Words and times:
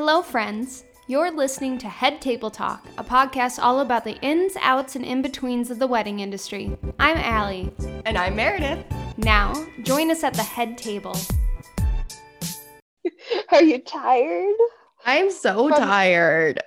Hello, 0.00 0.22
friends. 0.22 0.84
You're 1.08 1.32
listening 1.32 1.76
to 1.78 1.88
Head 1.88 2.20
Table 2.20 2.52
Talk, 2.52 2.86
a 2.98 3.02
podcast 3.02 3.58
all 3.60 3.80
about 3.80 4.04
the 4.04 4.16
ins, 4.20 4.54
outs, 4.60 4.94
and 4.94 5.04
in 5.04 5.22
betweens 5.22 5.72
of 5.72 5.80
the 5.80 5.88
wedding 5.88 6.20
industry. 6.20 6.78
I'm 7.00 7.16
Allie. 7.16 7.72
And 8.04 8.16
I'm 8.16 8.36
Meredith. 8.36 8.86
Now, 9.16 9.66
join 9.82 10.12
us 10.12 10.22
at 10.22 10.34
the 10.34 10.44
head 10.44 10.78
table. 10.78 11.16
Are 13.50 13.60
you 13.60 13.80
tired? 13.80 14.54
I'm 15.04 15.32
so 15.32 15.68
From- 15.68 15.78
tired. 15.80 16.60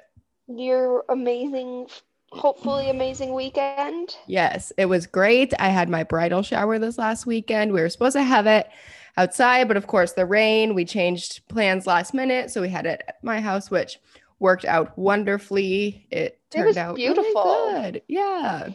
Your 0.47 1.05
amazing, 1.07 1.87
hopefully 2.31 2.89
amazing 2.89 3.33
weekend. 3.33 4.13
Yes, 4.27 4.73
it 4.77 4.87
was 4.87 5.07
great. 5.07 5.53
I 5.57 5.69
had 5.69 5.87
my 5.87 6.03
bridal 6.03 6.41
shower 6.43 6.79
this 6.79 6.97
last 6.97 7.25
weekend. 7.25 7.71
We 7.71 7.79
were 7.79 7.87
supposed 7.87 8.17
to 8.17 8.23
have 8.23 8.45
it 8.45 8.69
outside, 9.17 9.67
but 9.67 9.77
of 9.77 9.87
course, 9.87 10.13
the 10.13 10.25
rain, 10.25 10.73
we 10.73 10.85
changed 10.85 11.47
plans 11.47 11.85
last 11.87 12.13
minute. 12.13 12.51
So 12.51 12.61
we 12.61 12.69
had 12.69 12.85
it 12.85 13.01
at 13.07 13.23
my 13.23 13.39
house, 13.41 13.69
which 13.71 13.99
worked 14.39 14.65
out 14.65 14.97
wonderfully. 14.97 16.05
It 16.11 16.39
turned 16.49 16.67
was 16.67 16.77
out 16.77 16.95
really 16.95 17.13
beautiful. 17.13 17.71
good. 17.71 18.01
Yeah. 18.07 18.69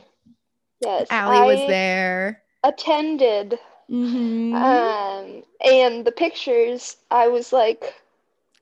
Yes, 0.80 1.06
Allie 1.10 1.56
was 1.56 1.68
there. 1.68 2.42
Attended, 2.62 3.58
Mhm. 3.91 4.54
um, 4.54 5.42
and 5.64 6.04
the 6.04 6.12
pictures. 6.12 6.96
I 7.10 7.28
was 7.28 7.52
like, 7.52 7.94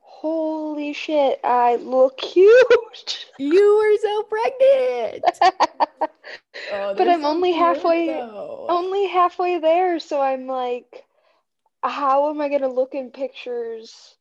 "Holy 0.01 0.93
shit! 0.93 1.41
I 1.43 1.77
look 1.77 2.19
cute." 2.19 3.27
you 3.39 3.77
were 3.77 3.97
so 3.99 4.23
pregnant. 4.23 5.25
Oh, 6.73 6.95
But 6.97 7.09
I'm 7.09 7.25
only 7.25 7.53
halfway- 7.53 8.07
though. 8.09 8.67
Only 8.69 9.07
halfway 9.07 9.59
there, 9.59 9.99
so 10.01 10.21
I'm 10.21 10.47
like, 10.47 11.05
"How 11.85 12.31
am 12.31 12.41
I 12.41 12.49
gonna 12.49 12.69
look 12.69 12.95
in 12.95 13.11
pictures?" 13.11 14.17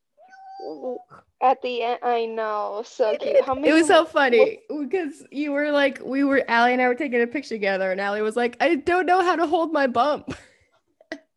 At 1.42 1.60
the 1.62 1.82
end, 1.82 1.98
I 2.02 2.24
know, 2.26 2.82
so 2.86 3.16
cute. 3.18 3.44
How 3.44 3.54
many? 3.54 3.68
It 3.68 3.72
was 3.74 3.86
so 3.86 4.04
funny 4.06 4.60
because 4.70 5.24
you 5.30 5.52
were 5.52 5.70
like, 5.70 6.00
we 6.02 6.24
were, 6.24 6.42
Allie 6.48 6.72
and 6.72 6.80
I 6.80 6.88
were 6.88 6.94
taking 6.94 7.20
a 7.20 7.26
picture 7.26 7.54
together, 7.56 7.90
and 7.92 8.00
Allie 8.00 8.22
was 8.22 8.36
like, 8.36 8.56
I 8.60 8.76
don't 8.76 9.04
know 9.04 9.22
how 9.22 9.36
to 9.36 9.46
hold 9.46 9.72
my 9.72 9.86
bump. 9.86 10.34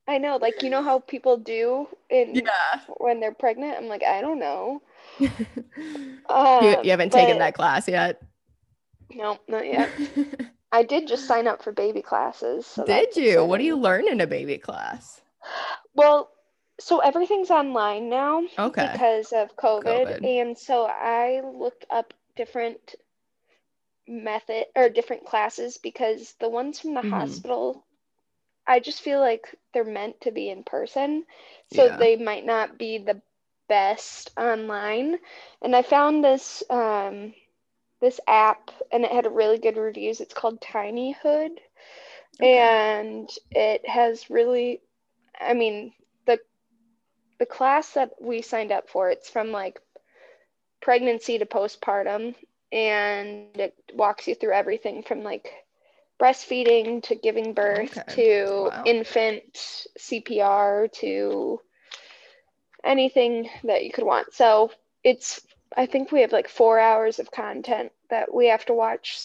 I 0.08 0.18
know, 0.18 0.38
like 0.38 0.64
you 0.64 0.70
know 0.70 0.82
how 0.82 1.00
people 1.00 1.38
do 1.38 1.88
in 2.10 2.36
Yeah. 2.36 2.80
when 2.98 3.20
they're 3.20 3.34
pregnant. 3.34 3.78
I'm 3.78 3.88
like, 3.88 4.04
I 4.04 4.22
don't 4.22 4.40
know. 4.40 4.82
you, 5.20 5.30
Um, 6.30 6.84
you 6.84 6.92
haven't 6.92 7.12
taken 7.12 7.38
that 7.40 7.54
class 7.54 7.88
yet. 7.88 8.22
No, 9.14 9.40
not 9.48 9.66
yet. 9.66 9.92
I 10.72 10.84
did 10.84 11.08
just 11.08 11.26
sign 11.26 11.48
up 11.48 11.64
for 11.64 11.72
baby 11.72 12.02
classes. 12.02 12.66
So 12.66 12.84
Did 12.86 13.16
you? 13.18 13.44
What 13.44 13.58
do 13.58 13.66
you 13.66 13.74
exciting. 13.74 13.84
learn 13.84 14.08
in 14.08 14.22
a 14.22 14.28
baby 14.28 14.58
class? 14.58 15.22
Well, 15.98 16.32
so 16.80 17.00
everything's 17.00 17.52
online 17.52 18.10
now 18.10 18.44
Okay. 18.58 18.80
because 18.80 19.34
of 19.34 19.58
COVID, 19.58 20.12
COVID. 20.12 20.24
and 20.24 20.58
so 20.58 20.86
I 20.86 21.42
looked 21.42 21.86
up 21.90 22.14
different 22.38 22.96
method 24.08 24.66
or 24.76 24.90
different 24.90 25.26
classes 25.26 25.78
because 25.78 26.34
the 26.40 26.50
ones 26.50 26.80
from 26.80 26.94
the 26.96 27.02
Mhm. 27.04 27.04
hospital, 27.04 27.86
I 28.68 28.80
just 28.80 29.02
feel 29.02 29.20
like 29.20 29.56
they're 29.74 29.84
meant 29.84 30.22
to 30.22 30.32
be 30.32 30.50
in 30.50 30.64
person, 30.64 31.26
so 31.68 31.90
Yeah. 31.90 31.98
they 31.98 32.16
might 32.18 32.46
not 32.46 32.78
be 32.78 32.98
the 32.98 33.22
best 33.68 34.32
online. 34.38 35.20
And 35.62 35.76
I 35.76 35.82
found 35.84 36.24
this 36.24 36.64
um 36.70 37.34
this 38.02 38.20
app 38.28 38.72
and 38.92 39.04
it 39.06 39.12
had 39.12 39.26
really 39.34 39.58
good 39.60 39.78
reviews. 39.78 40.22
It's 40.22 40.34
called 40.34 40.62
Tinyhood. 40.62 41.60
Okay. 42.42 42.70
And 42.70 43.30
it 43.52 43.88
has 43.88 44.30
really 44.30 44.82
I 45.40 45.54
mean, 45.54 45.94
the 46.26 46.40
the 47.40 47.46
class 47.46 47.94
that 47.94 48.12
we 48.22 48.42
signed 48.42 48.72
up 48.72 48.90
for, 48.90 49.10
it's 49.10 49.30
from 49.30 49.52
like 49.52 49.80
pregnancy 50.82 51.38
to 51.40 51.46
postpartum 51.46 52.36
and 52.72 53.40
it 53.40 53.74
walks 53.94 54.28
you 54.28 54.36
through 54.36 54.54
everything 54.54 54.82
from 55.04 55.04
like 55.04 55.32
breastfeeding 56.20 57.02
to 57.04 57.16
giving 57.16 57.54
birth 57.54 57.98
Okay. 57.98 58.04
to 58.08 58.72
Wow. 58.72 58.84
infant 58.86 59.44
CPR 59.98 60.88
to 60.94 61.60
anything 62.84 63.50
that 63.64 63.84
you 63.84 63.92
could 63.92 64.04
want. 64.06 64.34
So 64.34 64.72
it's 65.04 65.46
I 65.76 65.86
think 65.86 66.12
we 66.12 66.22
have 66.22 66.32
like 66.32 66.48
four 66.48 66.80
hours 66.80 67.20
of 67.20 67.32
content 67.32 67.92
that 68.10 68.34
we 68.34 68.48
have 68.48 68.66
to 68.66 68.74
watch 68.74 69.18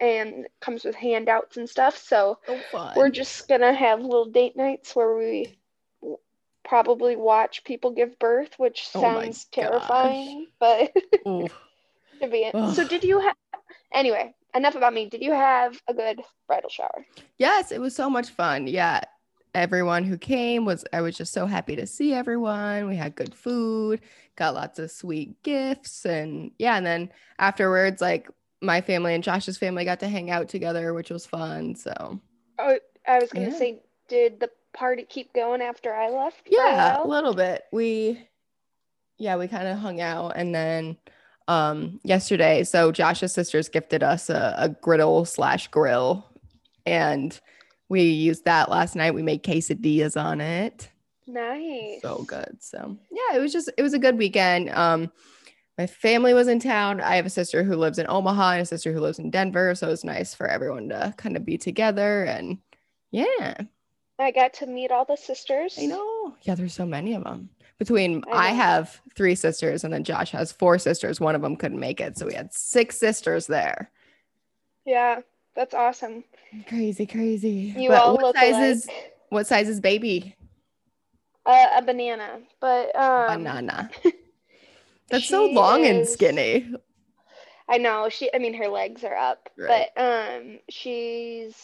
and 0.00 0.46
comes 0.60 0.84
with 0.84 0.94
handouts 0.94 1.56
and 1.56 1.68
stuff. 1.68 1.98
So 1.98 2.38
oh, 2.48 2.60
fun. 2.72 2.94
we're 2.96 3.10
just 3.10 3.48
gonna 3.48 3.72
have 3.72 4.00
little 4.00 4.26
date 4.26 4.56
nights 4.56 4.94
where 4.94 5.16
we 5.16 5.58
probably 6.64 7.16
watch 7.16 7.64
people 7.64 7.92
give 7.92 8.18
birth, 8.18 8.54
which 8.58 8.88
Oh 8.94 9.00
sounds 9.00 9.46
terrifying, 9.46 10.46
but 10.60 10.92
to 11.24 11.48
be 12.30 12.50
in. 12.52 12.74
So 12.74 12.86
did 12.86 13.04
you 13.04 13.20
have 13.20 13.36
anyway, 13.92 14.34
enough 14.54 14.74
about 14.74 14.94
me. 14.94 15.08
Did 15.08 15.22
you 15.22 15.32
have 15.32 15.80
a 15.88 15.94
good 15.94 16.20
bridal 16.46 16.70
shower? 16.70 17.06
Yes, 17.38 17.72
it 17.72 17.80
was 17.80 17.94
so 17.94 18.10
much 18.10 18.30
fun. 18.30 18.66
Yeah. 18.66 19.00
Everyone 19.54 20.04
who 20.04 20.18
came 20.18 20.64
was, 20.64 20.84
I 20.92 21.00
was 21.00 21.16
just 21.16 21.32
so 21.32 21.46
happy 21.46 21.74
to 21.76 21.86
see 21.86 22.12
everyone. 22.12 22.86
We 22.86 22.96
had 22.96 23.16
good 23.16 23.34
food, 23.34 24.00
got 24.36 24.54
lots 24.54 24.78
of 24.78 24.90
sweet 24.90 25.42
gifts. 25.42 26.04
And 26.04 26.52
yeah. 26.58 26.76
And 26.76 26.86
then 26.86 27.10
afterwards, 27.38 28.00
like 28.00 28.28
my 28.60 28.80
family 28.80 29.14
and 29.14 29.22
Josh's 29.24 29.58
family 29.58 29.84
got 29.84 30.00
to 30.00 30.08
hang 30.08 30.30
out 30.30 30.48
together, 30.48 30.92
which 30.94 31.10
was 31.10 31.26
fun. 31.26 31.74
So 31.74 32.20
Oh, 32.58 32.78
I 33.06 33.18
was 33.20 33.30
gonna 33.32 33.50
Yeah. 33.50 33.58
say, 33.58 33.82
did 34.08 34.40
the 34.40 34.50
party 34.72 35.04
keep 35.08 35.32
going 35.32 35.62
after 35.62 35.94
I 35.94 36.08
left? 36.08 36.46
a 36.48 36.50
yeah, 36.50 37.02
a 37.02 37.06
little 37.06 37.34
bit. 37.34 37.64
We, 37.72 38.28
yeah, 39.18 39.36
we 39.36 39.48
kind 39.48 39.68
of 39.68 39.78
hung 39.78 40.00
out. 40.00 40.32
And 40.36 40.54
then 40.54 40.96
um 41.46 42.00
yesterday, 42.04 42.64
so 42.64 42.92
Josh's 42.92 43.32
sisters 43.32 43.68
gifted 43.68 44.02
us 44.02 44.28
a, 44.30 44.54
a 44.58 44.68
griddle 44.68 45.24
slash 45.24 45.68
grill. 45.68 46.26
And 46.84 47.38
we 47.88 48.02
used 48.02 48.44
that 48.44 48.70
last 48.70 48.96
night. 48.96 49.14
We 49.14 49.22
made 49.22 49.42
quesadillas 49.44 50.20
on 50.20 50.40
it. 50.40 50.90
Nice. 51.30 52.00
so 52.00 52.22
good 52.26 52.56
so 52.58 52.96
yeah 53.12 53.36
it 53.36 53.38
was 53.38 53.52
just 53.52 53.70
it 53.76 53.82
was 53.82 53.92
a 53.92 53.98
good 53.98 54.16
weekend 54.16 54.70
um 54.70 55.12
my 55.78 55.86
family 55.86 56.34
was 56.34 56.48
in 56.48 56.58
town. 56.58 57.00
I 57.00 57.14
have 57.14 57.24
a 57.24 57.30
sister 57.30 57.62
who 57.62 57.76
lives 57.76 58.00
in 58.00 58.06
omaha 58.08 58.50
and 58.52 58.62
a 58.62 58.66
sister 58.66 58.92
who 58.92 59.00
lives 59.00 59.20
in 59.20 59.30
denver 59.30 59.74
so 59.76 59.86
it 59.86 59.90
was 59.90 60.04
nice 60.04 60.34
for 60.34 60.48
everyone 60.48 60.88
to 60.88 61.14
kind 61.16 61.36
of 61.36 61.46
be 61.46 61.56
together 61.56 62.24
and 62.24 62.58
yeah. 63.12 63.54
I 64.18 64.32
got 64.32 64.52
to 64.54 64.66
meet 64.66 64.90
all 64.90 65.04
the 65.04 65.16
sisters. 65.16 65.78
i 65.80 65.86
know. 65.86 66.34
Yeah 66.42 66.56
there's 66.56 66.74
so 66.74 66.84
many 66.84 67.14
of 67.14 67.22
them 67.24 67.48
between 67.78 68.24
I 68.30 68.48
i, 68.48 68.50
have 68.50 69.00
three 69.14 69.36
sisters 69.36 69.84
and 69.84 69.94
then 69.94 70.02
josh 70.04 70.32
has 70.32 70.50
four 70.50 70.78
sisters. 70.78 71.20
One 71.20 71.36
of 71.36 71.42
them 71.42 71.56
couldn't 71.56 71.78
make 71.78 72.00
it 72.00 72.18
so 72.18 72.26
we 72.26 72.34
had 72.34 72.52
six 72.52 72.98
sisters 72.98 73.46
there. 73.46 73.90
Yeah, 74.84 75.20
that's 75.54 75.74
awesome. 75.74 76.24
crazy 76.66 77.06
crazy. 77.06 77.72
You 77.76 77.90
But 77.90 78.02
all 78.02 78.14
what 78.14 78.22
look 78.22 78.36
size 78.36 78.54
alike. 78.54 78.64
is 78.64 78.88
what 79.28 79.46
size 79.46 79.68
is 79.68 79.80
baby? 79.80 80.34
Uh, 81.46 81.66
a 81.76 81.82
banana, 81.82 82.40
but 82.60 82.94
um, 82.96 83.38
banana 83.38 83.90
that's 85.10 85.28
so 85.28 85.48
she 85.48 85.54
long 85.54 85.84
and 85.86 86.06
skinny 86.06 86.72
I 87.68 87.76
know 87.76 88.08
she. 88.08 88.30
I 88.32 88.38
mean, 88.38 88.54
her 88.54 88.68
legs 88.68 89.04
are 89.04 89.14
up, 89.14 89.50
Right. 89.58 89.88
but 89.94 90.02
um, 90.02 90.58
she's. 90.70 91.54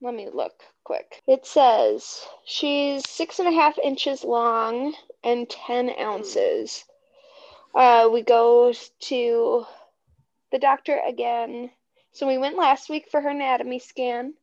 Let 0.00 0.14
me 0.14 0.28
look 0.32 0.52
quick. 0.84 1.22
It 1.26 1.44
says 1.46 2.24
she's 2.44 3.08
six 3.08 3.38
and 3.40 3.48
a 3.48 3.52
half 3.52 3.78
inches 3.78 4.22
long 4.24 4.94
and 5.24 5.48
ten 5.48 5.90
ounces. 5.98 6.84
Uh, 7.74 8.08
we 8.12 8.22
go 8.22 8.72
to 9.00 9.66
the 10.52 10.58
doctor 10.58 11.00
again. 11.06 11.70
So 12.12 12.26
we 12.26 12.38
went 12.38 12.56
last 12.56 12.88
week 12.90 13.06
for 13.10 13.20
her 13.20 13.30
anatomy 13.30 13.78
scan, 13.78 14.34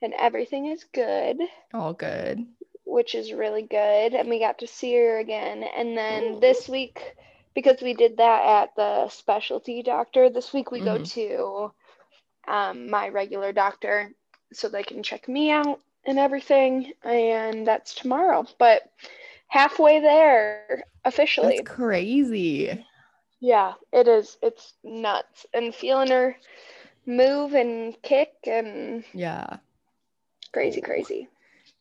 and 0.00 0.14
everything 0.14 0.66
is 0.66 0.84
good. 0.92 1.38
all 1.72 1.92
good 1.92 2.46
which 2.84 3.14
is 3.16 3.32
really 3.32 3.62
good. 3.62 4.14
And 4.14 4.28
we 4.28 4.38
got 4.38 4.58
to 4.60 4.66
see 4.68 4.94
her 4.94 5.18
again. 5.18 5.64
And 5.64 5.96
then 5.98 6.24
Ooh. 6.34 6.40
this 6.40 6.68
week, 6.68 7.00
because 7.54 7.80
we 7.82 7.94
did 7.94 8.16
that 8.18 8.44
at 8.44 8.74
the 8.76 9.08
specialty 9.08 9.82
doctor, 9.82 10.28
this 10.30 10.52
week 10.52 10.70
we 10.70 10.80
go 10.80 10.98
Mhm. 10.98 11.08
to 11.14 11.72
um, 12.48 12.90
my 12.90 13.08
regular 13.08 13.52
doctor 13.52 14.10
so 14.52 14.68
they 14.68 14.82
can 14.82 15.02
check 15.02 15.28
me 15.28 15.50
out 15.50 15.80
and 16.06 16.18
everything. 16.18 16.92
And 17.04 17.66
that's 17.66 17.94
tomorrow. 17.94 18.46
But 18.58 18.82
halfway 19.48 20.00
there 20.00 20.66
officially. 20.84 21.40
That's 21.40 21.60
crazy. 21.60 22.84
Yeah, 23.40 23.74
it 23.92 24.06
is. 24.08 24.36
It's 24.42 24.74
nuts. 24.82 25.46
And 25.52 25.74
feeling 25.74 26.10
her 26.10 26.36
move 27.06 27.54
and 27.54 28.00
kick 28.02 28.32
and 28.46 29.04
Yeah. 29.12 29.58
crazy, 30.52 30.80
crazy. 30.80 31.28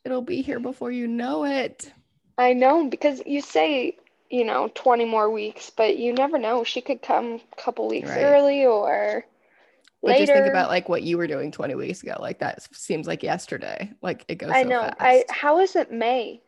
It'll 0.06 0.22
be 0.22 0.42
here 0.42 0.60
before 0.60 0.92
you 0.92 1.08
know 1.08 1.46
it. 1.46 1.94
I 2.38 2.54
know 2.54 2.88
because 2.88 3.22
you 3.26 3.42
say, 3.42 3.98
you 4.33 4.44
know, 4.44 4.69
20 4.74 5.06
more 5.06 5.30
weeks, 5.30 5.69
but 5.69 5.97
you 5.97 6.12
never 6.12 6.39
know. 6.39 6.63
She 6.63 6.81
could 6.81 7.03
come 7.03 7.39
a 7.56 7.62
couple 7.62 7.88
weeks 7.88 8.09
Right. 8.09 8.24
early 8.24 8.65
or 8.65 9.25
But 10.01 10.07
later. 10.07 10.21
just 10.24 10.33
think 10.33 10.47
about 10.47 10.69
like 10.69 10.89
what 10.89 11.03
you 11.03 11.18
were 11.19 11.27
doing 11.27 11.51
20 11.51 11.75
weeks 11.75 12.01
ago. 12.01 12.18
Like 12.19 12.39
that 12.39 12.63
seems 12.75 13.06
like 13.07 13.21
yesterday. 13.21 13.91
Like 14.01 14.25
it 14.27 14.35
goes 14.35 14.50
I 14.56 14.62
so 14.62 14.69
know. 14.69 14.81
fast. 14.81 15.00
I 15.00 15.24
how 15.30 15.59
is 15.59 15.75
it 15.75 15.91
May? 15.91 16.41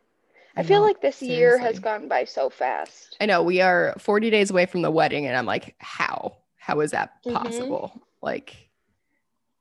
I 0.56 0.62
feel 0.64 0.80
know, 0.80 0.86
like 0.86 1.00
this 1.00 1.22
year 1.22 1.58
has 1.58 1.78
gone 1.78 2.08
by 2.08 2.24
so 2.24 2.50
fast. 2.50 3.16
I 3.20 3.26
know 3.26 3.42
we 3.42 3.60
are 3.60 3.94
40 3.98 4.30
days 4.30 4.50
away 4.50 4.66
from 4.66 4.82
the 4.82 4.90
wedding, 4.90 5.26
and 5.26 5.36
I'm 5.36 5.46
like, 5.46 5.76
how? 5.78 6.38
How 6.56 6.80
is 6.80 6.90
that 6.90 7.12
Mhm. 7.24 7.32
possible? 7.32 8.02
Like, 8.20 8.56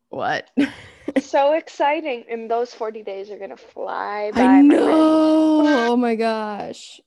what? 0.09 0.49
so 1.19 1.53
exciting. 1.53 2.25
And 2.29 2.49
those 2.49 2.73
40 2.73 3.03
days 3.03 3.29
are 3.31 3.37
going 3.37 3.51
to 3.51 3.57
fly 3.57 4.31
by. 4.31 4.43
I 4.43 4.61
my 4.61 4.61
know. 4.61 5.55
Oh 5.57 5.95
my 5.97 6.15
gosh. 6.15 6.99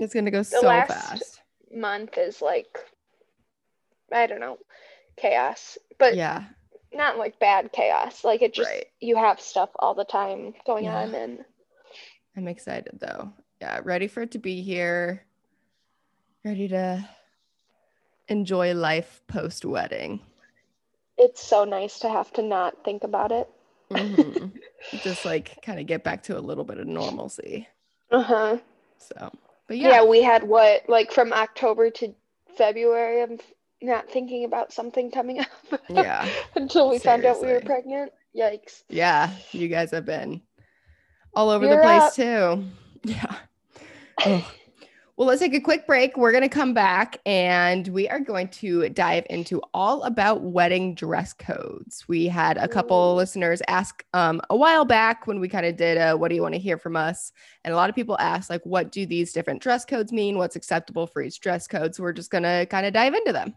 It's 0.00 0.14
gonna 0.14 0.30
go 0.30 0.42
so 0.42 0.60
last- 0.62 0.88
fast. 0.90 1.42
Month 1.72 2.18
is 2.18 2.42
like, 2.42 2.78
I 4.12 4.26
don't 4.26 4.40
know, 4.40 4.58
chaos. 5.16 5.78
But 5.98 6.16
Yeah. 6.16 6.44
not 6.92 7.18
like 7.18 7.38
bad 7.38 7.70
chaos. 7.72 8.24
Like 8.24 8.42
it 8.42 8.54
just, 8.54 8.68
Right. 8.68 8.86
you 9.00 9.14
have 9.16 9.40
stuff 9.40 9.70
all 9.78 9.94
the 9.94 10.04
time 10.04 10.54
going 10.66 10.84
Yeah. 10.86 11.02
on. 11.02 11.14
And 11.14 11.44
I'm 12.36 12.48
excited 12.48 12.98
though. 12.98 13.32
Yeah, 13.60 13.80
ready 13.84 14.08
for 14.08 14.22
it 14.22 14.30
to 14.32 14.38
be 14.38 14.62
here. 14.62 15.24
Ready 16.44 16.66
to 16.68 17.06
enjoy 18.28 18.72
life 18.74 19.20
post 19.28 19.64
wedding. 19.64 20.20
it's 21.18 21.42
so 21.42 21.64
nice 21.66 21.98
to 21.98 22.08
have 22.08 22.32
to 22.32 22.40
not 22.40 22.82
think 22.82 23.04
about 23.04 23.30
it. 23.30 23.46
Mhm. 23.90 24.58
Just 25.02 25.26
like 25.26 25.60
kind 25.60 25.78
of 25.78 25.84
get 25.86 26.02
back 26.02 26.22
to 26.24 26.38
a 26.38 26.40
little 26.40 26.64
bit 26.64 26.78
of 26.78 26.86
normalcy. 26.86 27.68
Uh 28.10 28.22
huh. 28.22 28.58
So, 28.96 29.30
but 29.70 29.78
Yeah. 29.78 29.88
yeah, 29.90 30.04
we 30.04 30.20
had 30.20 30.42
what, 30.42 30.82
like 30.88 31.12
from 31.12 31.32
October 31.32 31.90
to 31.90 32.12
February, 32.58 33.22
I'm 33.22 33.38
not 33.80 34.10
thinking 34.10 34.44
about 34.44 34.72
something 34.72 35.12
coming 35.12 35.38
up 35.72 35.80
yeah, 35.88 36.28
until 36.56 36.90
we 36.90 36.98
found 36.98 37.24
out 37.24 37.40
we 37.40 37.46
were 37.52 37.60
pregnant. 37.60 38.10
Yikes. 38.36 38.82
yeah. 38.88 39.30
You 39.52 39.68
guys 39.68 39.92
have 39.92 40.04
been 40.04 40.42
all 41.34 41.50
over 41.50 41.64
You're 41.66 41.76
the 41.76 41.82
place 41.82 42.02
up. 42.02 42.14
too. 42.14 42.64
Yeah. 43.04 43.34
Ugh. 44.26 44.44
Well, 45.20 45.28
let's 45.28 45.42
take 45.42 45.52
a 45.52 45.60
quick 45.60 45.86
break. 45.86 46.16
We're 46.16 46.32
going 46.32 46.44
to 46.44 46.48
come 46.48 46.72
back 46.72 47.20
and 47.26 47.86
we 47.88 48.08
are 48.08 48.20
going 48.20 48.48
to 48.48 48.88
dive 48.88 49.26
into 49.28 49.60
all 49.74 50.04
about 50.04 50.40
wedding 50.40 50.94
dress 50.94 51.34
codes. 51.34 52.08
We 52.08 52.24
had 52.24 52.56
a 52.56 52.66
couple 52.66 53.12
Ooh. 53.12 53.16
listeners 53.16 53.60
ask 53.68 54.02
um, 54.14 54.40
a 54.48 54.56
while 54.56 54.86
back 54.86 55.26
when 55.26 55.38
we 55.38 55.46
kind 55.46 55.66
of 55.66 55.76
did 55.76 55.98
a 55.98 56.16
what 56.16 56.28
do 56.28 56.36
you 56.36 56.40
want 56.40 56.54
to 56.54 56.58
hear 56.58 56.78
from 56.78 56.96
us? 56.96 57.32
And 57.64 57.74
a 57.74 57.76
lot 57.76 57.90
of 57.90 57.94
people 57.94 58.16
asked, 58.18 58.48
like, 58.48 58.64
what 58.64 58.92
do 58.92 59.04
these 59.04 59.34
different 59.34 59.60
dress 59.60 59.84
codes 59.84 60.10
mean? 60.10 60.38
What's 60.38 60.56
acceptable 60.56 61.06
for 61.06 61.20
each 61.20 61.38
dress 61.40 61.66
code? 61.66 61.94
So 61.94 62.02
we're 62.02 62.14
just 62.14 62.30
going 62.30 62.44
to 62.44 62.64
kind 62.70 62.86
of 62.86 62.94
dive 62.94 63.12
into 63.12 63.34
them. 63.34 63.54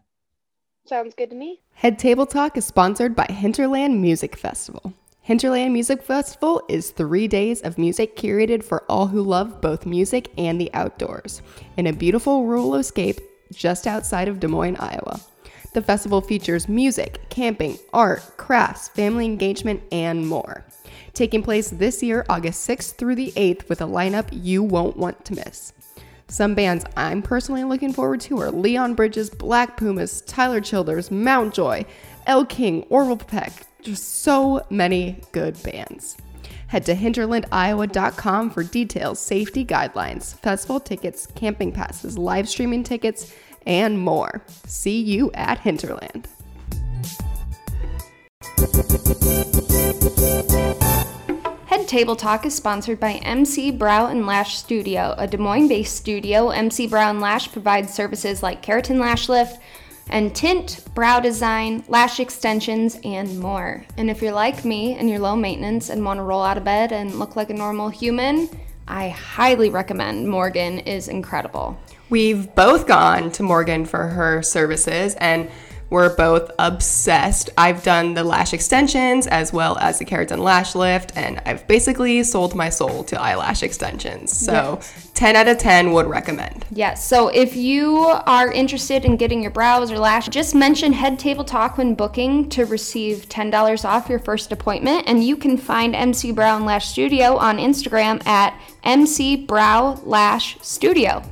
Sounds 0.84 1.14
good 1.14 1.30
to 1.30 1.36
me. 1.36 1.62
Head 1.72 1.98
Table 1.98 2.26
Talk 2.26 2.58
is 2.58 2.66
sponsored 2.66 3.16
by 3.16 3.24
Hinterland 3.30 4.02
Music 4.02 4.36
Festival. 4.36 4.92
Hinterland 5.24 5.72
Music 5.72 6.02
Festival 6.02 6.62
is 6.68 6.90
three 6.90 7.26
days 7.28 7.62
of 7.62 7.78
music 7.78 8.14
curated 8.14 8.62
for 8.62 8.84
all 8.90 9.06
who 9.06 9.22
love 9.22 9.62
both 9.62 9.86
music 9.86 10.30
and 10.36 10.60
the 10.60 10.70
outdoors 10.74 11.40
in 11.78 11.86
a 11.86 11.94
beautiful 11.94 12.44
rural 12.44 12.74
escape 12.74 13.18
just 13.50 13.86
outside 13.86 14.28
of 14.28 14.38
Des 14.38 14.48
Moines, 14.48 14.76
Iowa. 14.76 15.18
The 15.72 15.80
festival 15.80 16.20
features 16.20 16.68
music, 16.68 17.26
camping, 17.30 17.78
art, 17.94 18.36
crafts, 18.36 18.88
family 18.88 19.24
engagement, 19.24 19.82
and 19.90 20.28
more. 20.28 20.62
Taking 21.14 21.42
place 21.42 21.70
this 21.70 22.02
year, 22.02 22.26
August 22.28 22.68
6th 22.68 22.96
through 22.96 23.14
the 23.14 23.32
8th, 23.34 23.66
with 23.70 23.80
a 23.80 23.86
lineup 23.86 24.28
you 24.30 24.62
won't 24.62 24.98
want 24.98 25.24
to 25.24 25.36
miss. 25.36 25.72
Some 26.28 26.54
bands 26.54 26.84
I'm 26.98 27.22
personally 27.22 27.64
looking 27.64 27.94
forward 27.94 28.20
to 28.22 28.42
are 28.42 28.50
Leon 28.50 28.92
Bridges, 28.92 29.30
Black 29.30 29.78
Pumas, 29.78 30.20
Tyler 30.20 30.60
Childers, 30.60 31.10
Mountjoy, 31.10 31.86
Elle 32.26 32.44
King, 32.44 32.82
Orville 32.90 33.16
Peck. 33.16 33.54
Just 33.84 34.22
so 34.22 34.64
many 34.70 35.20
good 35.32 35.62
bands. 35.62 36.16
Head 36.68 36.86
to 36.86 36.94
hinterlandiowa.com 36.94 38.50
for 38.50 38.64
details, 38.64 39.18
safety 39.18 39.62
guidelines, 39.62 40.34
festival 40.38 40.80
tickets, 40.80 41.26
camping 41.26 41.70
passes, 41.70 42.16
live 42.16 42.48
streaming 42.48 42.82
tickets, 42.82 43.34
and 43.66 43.98
more. 43.98 44.42
See 44.66 45.02
you 45.02 45.30
at 45.34 45.58
Hinterland. 45.58 46.26
Head 51.66 51.86
Table 51.86 52.16
Talk 52.16 52.46
is 52.46 52.54
sponsored 52.54 52.98
by 52.98 53.14
MC 53.16 53.70
Brow 53.70 54.06
and 54.06 54.26
Lash 54.26 54.56
Studio, 54.56 55.14
a 55.18 55.26
Des 55.26 55.36
Moines 55.36 55.68
based 55.68 55.94
studio. 55.94 56.48
MC 56.48 56.86
Brow 56.86 57.10
and 57.10 57.20
Lash 57.20 57.52
provides 57.52 57.92
services 57.92 58.42
like 58.42 58.64
keratin 58.64 58.98
lash 58.98 59.28
lift 59.28 59.60
and 60.10 60.34
tint, 60.34 60.84
brow 60.94 61.20
design, 61.20 61.84
lash 61.88 62.20
extensions, 62.20 62.98
and 63.04 63.38
more. 63.38 63.84
And 63.96 64.10
if 64.10 64.22
you're 64.22 64.32
like 64.32 64.64
me 64.64 64.94
and 64.96 65.08
you're 65.08 65.18
low 65.18 65.36
maintenance 65.36 65.90
and 65.90 66.04
want 66.04 66.18
to 66.18 66.22
roll 66.22 66.42
out 66.42 66.58
of 66.58 66.64
bed 66.64 66.92
and 66.92 67.18
look 67.18 67.36
like 67.36 67.50
a 67.50 67.54
normal 67.54 67.88
human, 67.88 68.48
I 68.86 69.08
highly 69.08 69.70
recommend 69.70 70.28
Morgan 70.28 70.80
is 70.80 71.08
incredible. 71.08 71.78
We've 72.10 72.54
both 72.54 72.86
gone 72.86 73.32
to 73.32 73.42
Morgan 73.42 73.86
for 73.86 74.06
her 74.08 74.42
services 74.42 75.14
and 75.14 75.50
we're 75.94 76.14
both 76.16 76.50
obsessed. 76.58 77.50
I've 77.56 77.84
done 77.84 78.14
the 78.14 78.24
lash 78.24 78.52
extensions 78.52 79.28
as 79.28 79.52
well 79.52 79.78
as 79.78 80.00
the 80.00 80.04
keratin 80.04 80.40
lash 80.40 80.74
lift, 80.74 81.12
and 81.14 81.40
I've 81.46 81.64
basically 81.68 82.24
sold 82.24 82.56
my 82.56 82.68
soul 82.68 83.04
to 83.04 83.20
eyelash 83.20 83.62
extensions. 83.62 84.36
So, 84.36 84.80
10 85.14 85.36
out 85.36 85.46
of 85.46 85.58
10 85.58 85.92
would 85.92 86.06
recommend. 86.06 86.66
Yes, 86.72 87.06
so 87.06 87.28
if 87.28 87.54
you 87.54 87.98
are 88.26 88.50
interested 88.50 89.04
in 89.04 89.16
getting 89.16 89.40
your 89.40 89.52
brows 89.52 89.92
or 89.92 89.98
lash, 90.00 90.26
just 90.30 90.52
mention 90.52 90.92
Head 90.92 91.16
Table 91.16 91.44
Talk 91.44 91.78
when 91.78 91.94
booking 91.94 92.48
to 92.48 92.64
receive 92.64 93.28
$10 93.28 93.84
off 93.84 94.08
your 94.08 94.18
first 94.18 94.50
appointment. 94.50 95.04
And 95.06 95.22
you 95.22 95.36
can 95.36 95.56
find 95.56 95.94
MC 95.94 96.32
Brow 96.32 96.56
and 96.56 96.66
Lash 96.66 96.88
Studio 96.88 97.36
on 97.36 97.58
Instagram 97.58 98.26
at 98.26 98.60
MC 98.82 99.36
Brow 99.36 100.00
Lash 100.02 100.58
Studio. 100.60 101.22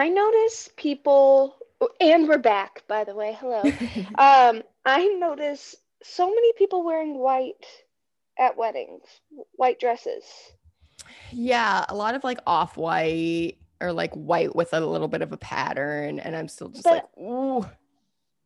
I 0.00 0.08
notice 0.08 0.70
people, 0.76 1.56
and 2.00 2.26
we're 2.26 2.38
back, 2.38 2.82
by 2.88 3.04
the 3.04 3.14
way. 3.14 3.36
Hello. 3.38 3.60
um, 4.18 4.62
I 4.86 5.06
notice 5.18 5.76
so 6.02 6.26
many 6.26 6.54
people 6.54 6.82
wearing 6.82 7.18
white 7.18 7.66
at 8.38 8.56
weddings, 8.56 9.02
white 9.56 9.78
dresses. 9.78 10.24
Yeah, 11.30 11.84
a 11.90 11.94
lot 11.94 12.14
of 12.14 12.24
like 12.24 12.38
off 12.46 12.78
white 12.78 13.58
or 13.78 13.92
like 13.92 14.14
white 14.14 14.56
with 14.56 14.72
a 14.72 14.80
little 14.80 15.06
bit 15.06 15.20
of 15.20 15.32
a 15.32 15.36
pattern. 15.36 16.18
And 16.18 16.34
I'm 16.34 16.48
still 16.48 16.68
just 16.68 16.84
But- 16.84 17.10
like, 17.18 17.26
ooh. 17.26 17.66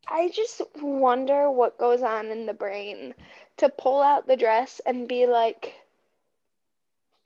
I 0.09 0.31
just 0.31 0.61
wonder 0.83 1.53
what 1.53 1.79
goes 1.79 2.03
on 2.03 2.33
in 2.33 2.47
the 2.47 2.53
brain 2.53 3.15
to 3.59 3.69
pull 3.69 4.03
out 4.03 4.27
the 4.27 4.37
dress 4.37 4.81
and 4.85 5.06
be 5.06 5.27
like, 5.27 5.73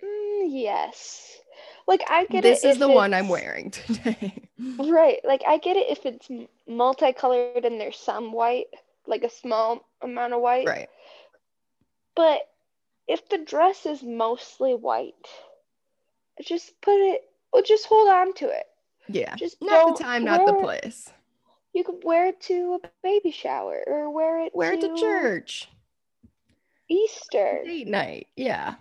"Mm, 0.05 0.45
yes. 0.49 1.41
Like, 1.89 2.05
I 2.09 2.27
get 2.27 2.43
This 2.45 2.63
it. 2.65 2.69
is 2.69 2.77
if 2.77 2.81
the 2.81 2.89
one 2.89 3.13
I'm 3.15 3.29
wearing 3.29 3.71
today. 3.73 4.43
Right. 4.79 5.19
Like, 5.25 5.43
I 5.49 5.59
get 5.59 5.77
it 5.77 5.89
if 5.91 6.07
it's 6.07 6.29
multicolored 6.69 7.65
and 7.65 7.81
there's 7.81 7.97
some 7.99 8.31
white, 8.31 8.67
like 9.07 9.25
a 9.25 9.31
small 9.31 9.85
amount 10.03 10.35
of 10.35 10.41
white. 10.41 10.67
right. 10.69 10.89
But 12.15 12.43
if 13.09 13.29
the 13.31 13.39
dress 13.39 13.87
is 13.87 14.03
mostly 14.03 14.75
white, 14.75 15.15
just 16.45 16.79
put 16.83 16.97
it, 16.97 17.23
or 17.53 17.63
just 17.63 17.87
hold 17.87 18.09
on 18.11 18.35
to 18.35 18.49
it. 18.51 18.65
Yeah. 19.09 19.35
Just 19.37 19.57
Not 19.63 19.97
the 19.97 20.05
time, 20.05 20.25
not 20.25 20.45
the 20.47 20.53
place. 20.55 21.11
You 21.73 21.85
could 21.85 22.03
wear 22.05 22.27
it 22.27 22.41
to 22.43 22.81
a 22.85 22.89
baby 23.03 23.31
shower 23.31 23.83
or 23.87 24.11
wear 24.11 24.41
it 24.45 24.55
Wear 24.55 24.75
it 24.75 24.81
to 24.83 24.89
to 24.89 25.01
church. 25.01 25.69
Easter. 26.91 27.61
Date 27.65 27.89
night. 27.89 28.27
Yeah. 28.37 28.75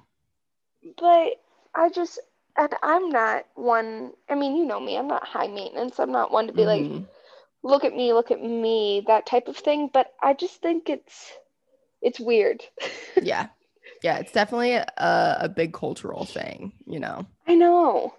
But 0.98 1.34
I 1.76 1.90
just, 1.90 2.20
and 2.58 2.74
I'm 2.84 3.10
not 3.10 3.46
one, 3.56 4.12
I 4.30 4.36
mean, 4.36 4.56
you 4.56 4.66
know 4.66 4.80
me, 4.80 4.98
I'm 4.98 5.08
not 5.08 5.26
high 5.26 5.48
maintenance. 5.48 6.00
I'm 6.00 6.12
not 6.12 6.32
one 6.32 6.48
to 6.48 6.54
be 6.54 6.66
like, 6.66 6.82
Mhm. 6.82 7.06
look 7.64 7.84
at 7.84 7.96
me, 7.96 8.14
look 8.14 8.32
at 8.32 8.42
me, 8.42 9.04
that 9.08 9.26
type 9.26 9.48
of 9.48 9.58
thing. 9.58 9.90
But 9.94 10.14
I 10.22 10.34
just 10.34 10.62
think 10.62 10.90
it's, 10.90 11.34
it's 12.02 12.20
weird. 12.20 12.64
yeah. 13.22 13.48
Yeah. 14.04 14.18
It's 14.18 14.32
definitely 14.32 14.74
a, 14.74 14.86
a 14.98 15.50
big 15.50 15.74
cultural 15.74 16.26
thing, 16.26 16.74
you 16.86 17.00
know. 17.00 17.26
I 17.48 17.56
know. 17.56 18.14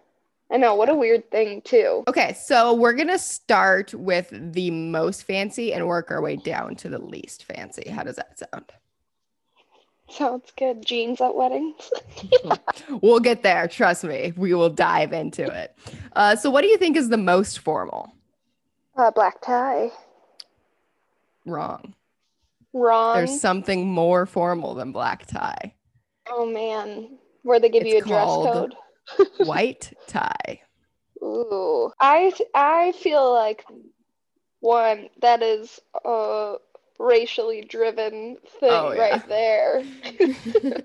I 0.50 0.57
know. 0.57 0.75
What 0.75 0.88
a 0.88 0.95
weird 0.95 1.30
thing, 1.30 1.61
too. 1.62 2.04
Okay. 2.09 2.33
So 2.35 2.75
we're 2.75 2.95
going 2.95 3.09
to 3.09 3.18
start 3.18 3.92
with 3.95 4.28
the 4.33 4.71
most 4.71 5.25
fancy 5.25 5.73
and 5.75 5.87
work 5.87 6.11
our 6.11 6.23
way 6.23 6.37
down 6.37 6.75
to 6.76 6.88
the 6.88 6.99
least 6.99 7.45
fancy. 7.45 7.88
How 7.90 8.02
does 8.02 8.16
that 8.16 8.38
sound? 8.38 8.73
Sounds 10.10 10.52
good. 10.56 10.84
Jeans 10.84 11.20
at 11.20 11.34
weddings. 11.34 11.90
we'll 13.02 13.20
get 13.20 13.42
there. 13.42 13.68
Trust 13.68 14.04
me. 14.04 14.32
We 14.36 14.54
will 14.54 14.70
dive 14.70 15.12
into 15.12 15.44
it. 15.44 15.76
Uh, 16.14 16.36
so, 16.36 16.50
what 16.50 16.62
do 16.62 16.68
you 16.68 16.78
think 16.78 16.96
is 16.96 17.08
the 17.08 17.16
most 17.16 17.58
formal? 17.60 18.12
Uh, 18.96 19.10
black 19.10 19.40
tie. 19.42 19.90
Wrong. 21.46 21.94
Wrong. 22.72 23.16
There's 23.16 23.40
something 23.40 23.86
more 23.86 24.26
formal 24.26 24.74
than 24.74 24.92
black 24.92 25.26
tie. 25.26 25.74
Oh 26.30 26.46
man, 26.46 27.18
where 27.42 27.58
they 27.58 27.68
give 27.68 27.82
It's 27.82 27.92
you 27.92 27.98
a 27.98 28.02
dress 28.02 28.26
code. 28.26 28.74
White 29.46 29.92
tie. 30.06 30.60
Ooh, 31.22 31.90
I 32.00 32.32
I 32.54 32.92
feel 32.92 33.32
like 33.32 33.64
one 34.60 35.08
that 35.22 35.42
is 35.42 35.80
uh 36.04 36.54
racially 36.99 37.62
driven 37.62 38.37
thing 38.61 38.71
Oh, 38.71 38.93
yeah. 38.93 39.00
right 39.00 39.28
there. 39.28 39.83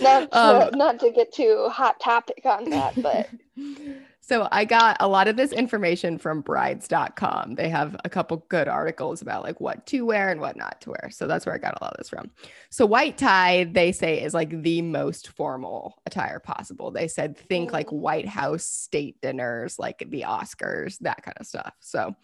not 0.00 0.30
to, 0.32 0.38
Um, 0.38 0.70
not 0.78 1.00
to 1.00 1.10
get 1.10 1.32
too 1.32 1.68
hot 1.70 1.98
topic 2.00 2.42
on 2.44 2.68
that, 2.70 3.00
but 3.02 3.28
so 4.20 4.48
I 4.52 4.64
got 4.66 4.96
a 5.00 5.08
lot 5.08 5.28
of 5.28 5.36
this 5.36 5.50
information 5.52 6.18
from 6.18 6.42
brides.com. 6.42 7.54
They 7.54 7.68
have 7.70 7.96
a 8.04 8.08
couple 8.10 8.44
good 8.48 8.68
articles 8.68 9.22
about 9.22 9.42
like 9.42 9.60
what 9.60 9.86
to 9.86 10.04
wear 10.04 10.28
and 10.30 10.40
what 10.40 10.56
not 10.56 10.80
to 10.82 10.90
wear. 10.90 11.08
So 11.10 11.26
that's 11.26 11.46
where 11.46 11.54
I 11.54 11.58
got 11.58 11.78
a 11.80 11.84
lot 11.84 11.92
of 11.94 11.98
this 11.98 12.10
from. 12.10 12.30
So 12.70 12.84
white 12.86 13.16
tie, 13.18 13.64
they 13.64 13.92
say, 13.92 14.22
is 14.22 14.34
like 14.34 14.62
the 14.62 14.82
most 14.82 15.28
formal 15.28 15.96
attire 16.06 16.38
possible. 16.38 16.90
They 16.90 17.08
said 17.08 17.36
think 17.36 17.72
like 17.72 17.88
Mm. 17.88 17.92
White 17.98 18.28
House 18.28 18.64
state 18.64 19.20
dinners, 19.22 19.78
like 19.78 20.04
the 20.08 20.22
Oscars, 20.22 20.98
that 21.00 21.22
kind 21.22 21.36
of 21.40 21.46
stuff. 21.46 21.72
So 21.80 22.14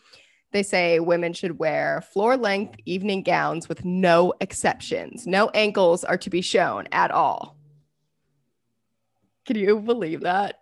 they 0.53 0.63
say 0.63 0.99
women 1.01 1.33
should 1.33 1.59
wear 1.59 2.03
floor 2.13 2.37
length 2.37 2.79
evening 2.87 3.23
gowns 3.23 3.69
with 3.69 3.85
no 3.85 4.33
exceptions. 4.41 5.27
No 5.27 5.51
ankles 5.51 6.05
are 6.05 6.19
to 6.19 6.31
be 6.31 6.41
shown 6.41 6.89
at 6.93 7.11
all. 7.11 7.57
Can 9.45 9.57
you 9.57 9.79
believe 9.81 10.21
that? 10.23 10.61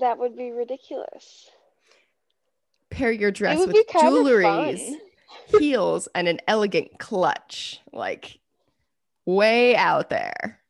that 0.00 0.18
would 0.18 0.36
be 0.36 0.50
ridiculous. 0.50 1.50
Pair 2.90 3.12
your 3.12 3.30
dress 3.30 3.66
with 3.66 3.76
jewelries, 3.88 4.94
heels, 5.58 6.08
and 6.14 6.28
an 6.28 6.40
elegant 6.46 6.98
clutch. 6.98 7.80
Like 7.92 8.38
way 9.24 9.76
out 9.76 10.10
there. 10.10 10.60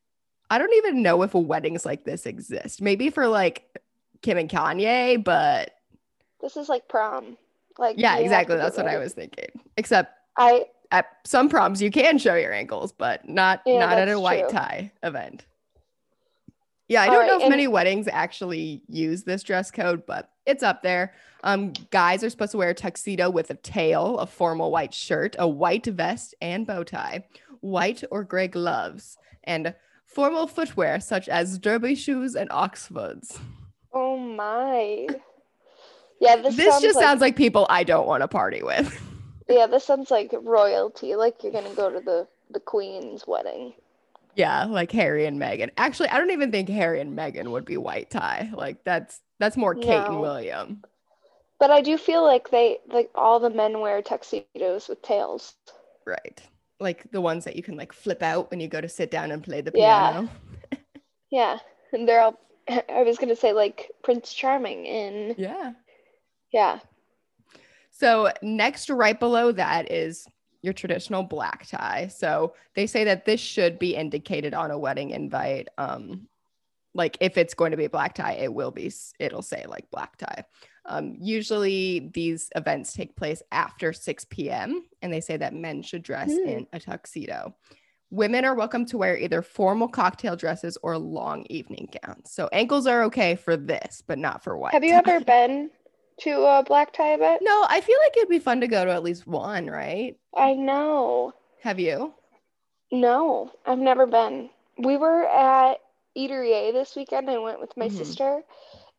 I 0.50 0.58
don't 0.58 0.74
even 0.74 1.02
know 1.02 1.22
if 1.22 1.34
weddings 1.34 1.84
like 1.84 2.04
this 2.04 2.26
exist. 2.26 2.80
Maybe 2.80 3.10
for 3.10 3.26
like 3.26 3.80
Kim 4.22 4.38
and 4.38 4.48
Kanye, 4.48 5.22
but 5.22 5.70
This 6.40 6.56
is 6.56 6.68
like 6.68 6.88
prom. 6.88 7.36
Like 7.78 7.96
yeah, 7.98 8.16
exactly. 8.18 8.56
That's 8.56 8.76
what 8.76 8.86
I 8.86 8.98
was 8.98 9.12
thinking. 9.12 9.48
Except 9.76 10.12
I 10.36 10.66
at 10.90 11.06
some 11.24 11.48
proms 11.48 11.82
you 11.82 11.90
can 11.90 12.18
show 12.18 12.34
your 12.34 12.52
ankles, 12.52 12.92
but 12.92 13.28
not 13.28 13.62
Yeah, 13.66 13.80
not 13.80 13.98
at 13.98 14.08
a 14.08 14.18
white 14.20 14.48
true. 14.48 14.58
tie 14.58 14.92
event. 15.02 15.44
Yeah, 16.88 17.02
I 17.02 17.06
All 17.06 17.12
don't 17.12 17.20
right, 17.22 17.26
know 17.28 17.36
if 17.36 17.42
and- 17.42 17.50
many 17.50 17.66
weddings 17.66 18.06
actually 18.08 18.82
use 18.88 19.24
this 19.24 19.42
dress 19.42 19.70
code, 19.70 20.04
but 20.06 20.30
it's 20.46 20.62
up 20.62 20.82
there. 20.82 21.14
Um, 21.42 21.72
guys 21.90 22.22
are 22.22 22.28
supposed 22.30 22.52
to 22.52 22.58
wear 22.58 22.70
a 22.70 22.74
tuxedo 22.74 23.30
with 23.30 23.50
a 23.50 23.54
tail, 23.54 24.18
a 24.18 24.26
formal 24.26 24.70
white 24.70 24.92
shirt, 24.92 25.34
a 25.38 25.48
white 25.48 25.86
vest 25.86 26.34
and 26.42 26.66
bow 26.66 26.82
tie, 26.84 27.24
white 27.60 28.04
or 28.10 28.22
gray 28.22 28.48
gloves, 28.48 29.16
and 29.44 29.74
formal 30.04 30.46
footwear 30.46 31.00
such 31.00 31.28
as 31.28 31.58
derby 31.58 31.94
shoes 31.94 32.36
and 32.36 32.50
oxfords. 32.52 33.38
oh 33.94 34.18
my. 34.18 35.06
Yeah, 36.24 36.36
this, 36.36 36.56
This, 36.56 36.70
sounds 36.70 36.82
just 36.82 36.96
like, 36.96 37.04
sounds 37.04 37.20
like 37.20 37.36
people 37.36 37.66
I 37.70 37.84
don't 37.84 38.06
want 38.06 38.22
to 38.22 38.28
party 38.28 38.62
with. 38.62 39.00
yeah, 39.48 39.66
this 39.66 39.84
sounds 39.84 40.10
like 40.10 40.34
royalty. 40.42 41.14
Like 41.16 41.42
you're 41.42 41.52
gonna 41.52 41.74
go 41.74 41.90
to 41.90 42.00
the 42.00 42.26
the 42.50 42.60
queen's 42.60 43.26
wedding. 43.26 43.74
Yeah, 44.36 44.64
like 44.64 44.90
Harry 44.92 45.26
and 45.26 45.40
Meghan. 45.40 45.70
Actually, 45.76 46.08
I 46.08 46.18
don't 46.18 46.30
even 46.30 46.50
think 46.50 46.68
Harry 46.68 47.00
and 47.00 47.16
Meghan 47.16 47.48
would 47.52 47.64
be 47.64 47.76
white 47.76 48.10
tie. 48.10 48.50
Like 48.52 48.82
that's 48.84 49.20
that's 49.38 49.56
more 49.56 49.74
Kate 49.74 50.06
and 50.06 50.20
William. 50.20 50.82
But 51.60 51.70
I 51.70 51.82
do 51.82 51.96
feel 51.98 52.24
like 52.24 52.50
they 52.50 52.78
like 52.88 53.10
all 53.14 53.38
the 53.38 53.50
men 53.50 53.80
wear 53.80 54.02
tuxedos 54.02 54.88
with 54.88 55.02
tails. 55.02 55.54
Right. 56.06 56.42
Like 56.80 57.10
the 57.12 57.20
ones 57.20 57.44
that 57.44 57.56
you 57.56 57.62
can 57.62 57.76
like 57.76 57.92
flip 57.92 58.22
out 58.22 58.50
when 58.50 58.60
you 58.60 58.68
go 58.68 58.80
to 58.80 58.88
sit 58.88 59.10
down 59.10 59.30
and 59.30 59.42
play 59.42 59.60
the 59.60 59.72
Yeah. 59.74 60.10
piano. 60.10 60.28
Yeah, 61.30 61.58
and 61.92 62.08
they're 62.08 62.20
all. 62.20 62.38
I 62.68 63.02
was 63.02 63.18
gonna 63.18 63.36
say 63.36 63.52
like 63.52 63.90
Prince 64.02 64.32
Charming 64.32 64.86
in 64.86 65.34
Yeah. 65.38 65.72
Yeah. 66.54 66.78
So 67.90 68.30
next 68.42 68.88
right 68.90 69.18
below 69.18 69.52
that 69.52 69.90
is 69.92 70.26
your 70.62 70.72
traditional 70.72 71.22
black 71.22 71.66
tie. 71.66 72.08
So 72.08 72.54
they 72.74 72.86
say 72.86 73.04
that 73.04 73.24
this 73.26 73.40
should 73.40 73.78
be 73.78 73.94
indicated 73.94 74.54
on 74.54 74.70
a 74.70 74.78
wedding 74.78 75.10
invite. 75.10 75.68
Um 75.76 76.28
like 76.96 77.16
if 77.20 77.36
it's 77.36 77.54
going 77.54 77.72
to 77.72 77.76
be 77.76 77.86
a 77.86 77.90
black 77.90 78.14
tie, 78.14 78.34
it 78.34 78.54
will 78.54 78.70
be 78.70 78.90
it'll 79.18 79.42
say 79.42 79.64
like 79.68 79.90
black 79.90 80.16
tie. 80.16 80.44
Um, 80.86 81.16
usually 81.18 82.10
these 82.14 82.50
events 82.54 82.92
take 82.92 83.16
place 83.16 83.42
after 83.50 83.92
6 83.92 84.26
p.m. 84.26 84.84
and 85.02 85.12
they 85.12 85.20
say 85.20 85.36
that 85.36 85.54
men 85.54 85.82
should 85.82 86.02
dress 86.04 86.30
Hmm. 86.32 86.48
in 86.48 86.66
a 86.72 86.78
tuxedo. 86.78 87.54
Women 88.10 88.44
are 88.44 88.54
welcome 88.54 88.84
to 88.86 88.98
wear 88.98 89.18
either 89.18 89.42
formal 89.42 89.88
cocktail 89.88 90.36
dresses 90.36 90.78
or 90.82 90.96
long 90.98 91.46
evening 91.50 91.88
gowns. 92.04 92.30
So 92.30 92.48
ankles 92.52 92.86
are 92.86 93.02
okay 93.04 93.34
for 93.34 93.56
this, 93.56 94.02
but 94.06 94.18
not 94.18 94.44
for 94.44 94.56
white. 94.56 94.72
Have 94.72 94.84
you 94.84 94.92
ever 94.94 95.18
been 95.20 95.70
to 96.20 96.30
a 96.42 96.62
black 96.62 96.92
tie 96.92 97.14
event? 97.14 97.42
No, 97.42 97.66
I 97.68 97.80
feel 97.80 97.96
like 98.04 98.16
it'd 98.16 98.28
be 98.28 98.38
fun 98.38 98.60
to 98.60 98.68
go 98.68 98.84
to 98.84 98.92
at 98.92 99.02
least 99.02 99.26
one, 99.26 99.66
right? 99.66 100.16
I 100.36 100.54
know. 100.54 101.32
Have 101.62 101.80
you? 101.80 102.14
No, 102.92 103.50
I've 103.66 103.78
never 103.78 104.06
been. 104.06 104.50
We 104.78 104.96
were 104.96 105.24
at 105.26 105.80
Eatery 106.16 106.68
A 106.68 106.72
this 106.72 106.94
weekend. 106.94 107.28
I 107.30 107.38
went 107.38 107.60
with 107.60 107.76
my 107.76 107.88
Mhm. 107.88 107.92
sister, 107.96 108.42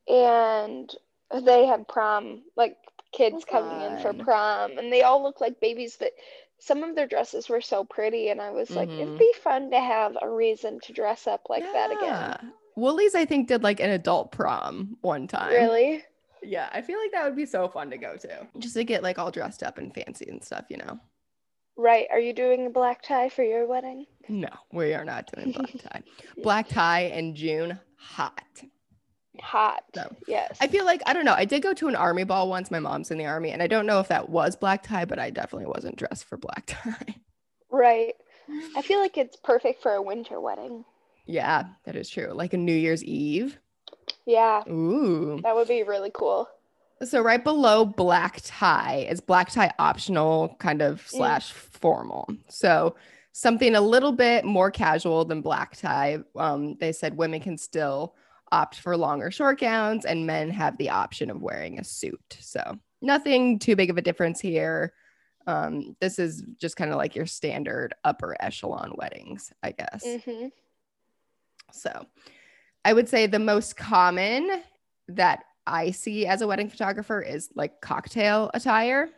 and 0.07 0.93
they 1.31 1.65
had 1.65 1.87
prom, 1.87 2.43
like 2.55 2.77
kids 3.11 3.45
coming 3.45 3.81
in 3.81 3.97
for 3.99 4.13
prom, 4.13 4.77
and 4.77 4.91
they 4.91 5.03
all 5.03 5.23
look 5.23 5.39
like 5.39 5.59
babies. 5.59 5.95
But 5.97 6.13
some 6.59 6.83
of 6.83 6.95
their 6.95 7.07
dresses 7.07 7.47
were 7.47 7.61
so 7.61 7.83
pretty, 7.83 8.29
and 8.29 8.41
I 8.41 8.51
was 8.51 8.71
like, 8.71 8.89
Mhm. 8.89 8.99
it'd 8.99 9.19
be 9.19 9.33
fun 9.41 9.71
to 9.71 9.79
have 9.79 10.17
a 10.21 10.29
reason 10.29 10.79
to 10.81 10.93
dress 10.93 11.27
up 11.27 11.47
like 11.49 11.63
that 11.63 11.91
again. 11.91 12.07
Yeah. 12.07 12.37
Wooly's, 12.75 13.15
I 13.15 13.23
think, 13.25 13.47
did 13.47 13.63
like 13.63 13.79
an 13.79 13.89
adult 13.91 14.31
prom 14.31 14.97
one 15.01 15.27
time. 15.27 15.53
Really? 15.53 16.03
Yeah, 16.45 16.69
I 16.71 16.81
feel 16.81 16.99
like 16.99 17.11
that 17.11 17.25
would 17.25 17.35
be 17.35 17.45
so 17.45 17.67
fun 17.67 17.89
to 17.89 17.97
go 17.97 18.15
to. 18.17 18.47
Just 18.59 18.75
to 18.75 18.83
get 18.83 19.03
like 19.03 19.17
all 19.19 19.31
dressed 19.31 19.63
up 19.63 19.77
and 19.77 19.93
fancy 19.93 20.25
and 20.29 20.43
stuff, 20.43 20.65
you 20.69 20.77
know? 20.77 20.99
Right. 21.77 22.07
Are 22.11 22.19
you 22.19 22.33
doing 22.33 22.67
a 22.67 22.69
black 22.69 23.01
tie 23.01 23.29
for 23.29 23.43
your 23.43 23.65
wedding? 23.67 24.05
No, 24.29 24.47
we 24.71 24.93
are 24.93 25.03
not 25.03 25.29
doing 25.33 25.51
black 25.51 25.71
tie. 25.91 26.01
black 26.41 26.67
tie 26.69 27.01
in 27.01 27.35
June, 27.35 27.79
hot. 27.97 28.41
Hot. 29.41 29.83
No. 29.95 30.07
Yes. 30.27 30.57
I 30.61 30.67
feel 30.67 30.85
like, 30.85 31.01
I 31.05 31.11
don't 31.13 31.25
know. 31.25 31.33
I 31.33 31.43
did 31.43 31.61
go 31.61 31.73
to 31.73 31.89
an 31.89 31.95
army 31.95 32.23
ball 32.23 32.47
once. 32.49 32.71
My 32.71 32.79
mom's 32.79 33.11
in 33.11 33.17
the 33.17 33.25
army, 33.25 33.51
and 33.51 33.61
I 33.61 33.67
don't 33.67 33.85
know 33.85 33.99
if 33.99 34.07
that 34.07 34.29
was 34.29 34.55
black 34.55 34.83
tie, 34.83 35.03
but 35.03 35.19
I 35.19 35.29
definitely 35.29 35.67
wasn't 35.67 35.97
dressed 35.97 36.23
for 36.25 36.37
black 36.37 36.65
tie. 36.67 37.15
Right. 37.69 38.13
I 38.77 38.81
feel 38.81 38.99
like 38.99 39.17
it's 39.17 39.35
perfect 39.43 39.81
for 39.81 39.91
a 39.91 40.01
winter 40.01 40.39
wedding. 40.39 40.85
yeah, 41.25 41.65
that 41.85 41.95
is 41.97 42.09
true. 42.09 42.31
Like 42.33 42.53
a 42.53 42.57
New 42.57 42.75
Year's 42.75 43.03
Eve. 43.03 43.57
Yeah, 44.25 44.63
Ooh. 44.67 45.39
that 45.43 45.55
would 45.55 45.67
be 45.67 45.83
really 45.83 46.11
cool. 46.13 46.49
So 47.03 47.21
right 47.21 47.43
below 47.43 47.85
black 47.85 48.39
tie 48.43 49.05
is 49.09 49.19
black 49.19 49.51
tie 49.51 49.71
optional 49.79 50.55
kind 50.59 50.81
of 50.81 51.05
slash 51.07 51.51
formal. 51.51 52.27
So 52.47 52.95
something 53.33 53.75
a 53.75 53.81
little 53.81 54.13
bit 54.13 54.45
more 54.45 54.71
casual 54.71 55.25
than 55.25 55.41
black 55.41 55.75
tie. 55.75 56.19
Um, 56.37 56.77
they 56.79 56.93
said 56.93 57.17
women 57.17 57.41
can 57.41 57.57
still 57.57 58.15
opt 58.51 58.75
for 58.75 58.95
longer 58.95 59.29
short 59.29 59.59
gowns 59.59 60.05
and 60.05 60.25
men 60.25 60.49
have 60.49 60.77
the 60.77 60.89
option 60.89 61.29
of 61.29 61.41
wearing 61.41 61.79
a 61.79 61.83
suit. 61.83 62.37
So 62.39 62.79
nothing 63.01 63.59
too 63.59 63.75
big 63.75 63.89
of 63.89 63.97
a 63.97 64.01
difference 64.01 64.39
here. 64.39 64.93
Um, 65.47 65.97
this 65.99 66.17
is 66.17 66.43
just 66.59 66.77
kind 66.77 66.91
of 66.91 66.97
like 66.97 67.13
your 67.15 67.25
standard 67.25 67.93
upper 68.05 68.37
echelon 68.39 68.93
weddings, 68.95 69.51
I 69.61 69.71
guess. 69.71 70.23
hmm 70.23 70.47
So 71.73 72.05
I 72.85 72.93
would 72.93 73.09
say 73.09 73.25
the 73.25 73.39
most 73.39 73.75
common 73.75 74.61
that 75.07 75.43
I 75.67 75.89
see 75.89 76.27
as 76.27 76.41
a 76.41 76.47
wedding 76.47 76.69
photographer 76.69 77.19
is 77.19 77.49
like 77.55 77.81
cocktail 77.81 78.51
attire. 78.53 79.09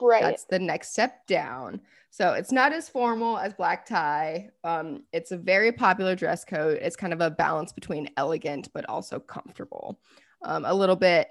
Right. 0.00 0.22
That's 0.22 0.44
the 0.46 0.58
next 0.58 0.92
step 0.92 1.26
down. 1.26 1.82
So 2.10 2.32
it's 2.32 2.50
not 2.50 2.72
as 2.72 2.88
formal 2.88 3.38
as 3.38 3.52
black 3.52 3.84
tie. 3.86 4.48
Um, 4.64 5.04
it's 5.12 5.30
a 5.30 5.36
very 5.36 5.72
popular 5.72 6.16
dress 6.16 6.44
code. 6.44 6.78
It's 6.80 6.96
kind 6.96 7.12
of 7.12 7.20
a 7.20 7.30
balance 7.30 7.72
between 7.72 8.08
elegant 8.16 8.68
but 8.72 8.88
also 8.88 9.20
comfortable. 9.20 10.00
Um, 10.40 10.64
a 10.64 10.74
little 10.74 10.96
bit 10.96 11.28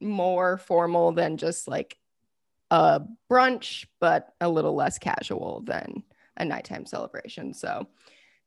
more 0.00 0.56
formal 0.56 1.10
than 1.10 1.36
just 1.36 1.66
like 1.66 1.98
a 2.70 3.02
brunch, 3.28 3.86
but 4.00 4.34
a 4.40 4.48
little 4.48 4.74
less 4.74 4.98
casual 4.98 5.62
than 5.66 6.04
a 6.36 6.44
nighttime 6.44 6.86
celebration. 6.86 7.52
So 7.52 7.88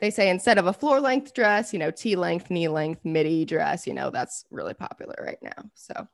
they 0.01 0.09
say 0.09 0.29
instead 0.29 0.57
of 0.57 0.65
a 0.67 0.73
floor 0.73 0.99
length 0.99 1.33
dress, 1.33 1.71
you 1.71 1.79
know, 1.79 1.91
T 1.91 2.15
length, 2.15 2.49
knee 2.49 2.67
length, 2.67 3.05
midi 3.05 3.45
dress, 3.45 3.85
you 3.87 3.93
know, 3.93 4.09
that's 4.09 4.45
really 4.51 4.73
popular 4.73 5.15
right 5.23 5.37
now. 5.41 5.69
So, 5.75 6.07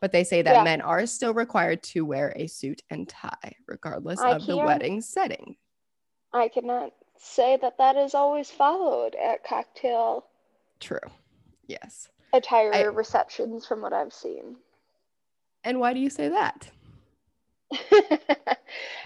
but 0.00 0.10
they 0.12 0.24
say 0.24 0.42
that 0.42 0.56
Yeah. 0.56 0.64
men 0.64 0.80
are 0.80 1.06
still 1.06 1.34
required 1.34 1.82
to 1.84 2.04
wear 2.04 2.32
a 2.36 2.46
suit 2.46 2.82
and 2.90 3.08
tie, 3.08 3.54
regardless 3.68 4.18
I 4.20 4.30
of 4.32 4.46
the 4.46 4.56
wedding 4.56 5.00
setting. 5.02 5.56
I 6.32 6.48
cannot 6.48 6.92
say 7.18 7.56
that 7.60 7.78
that 7.78 7.96
is 7.96 8.14
always 8.14 8.50
followed 8.50 9.14
at 9.14 9.44
cocktail 9.44 10.26
True. 10.80 10.98
Yes. 11.66 12.08
attire 12.32 12.72
I- 12.74 12.82
receptions 12.84 13.66
from 13.66 13.82
what 13.82 13.92
I've 13.92 14.12
seen. 14.12 14.56
And 15.64 15.80
why 15.80 15.92
do 15.94 16.00
you 16.00 16.10
say 16.10 16.28
that? 16.30 16.70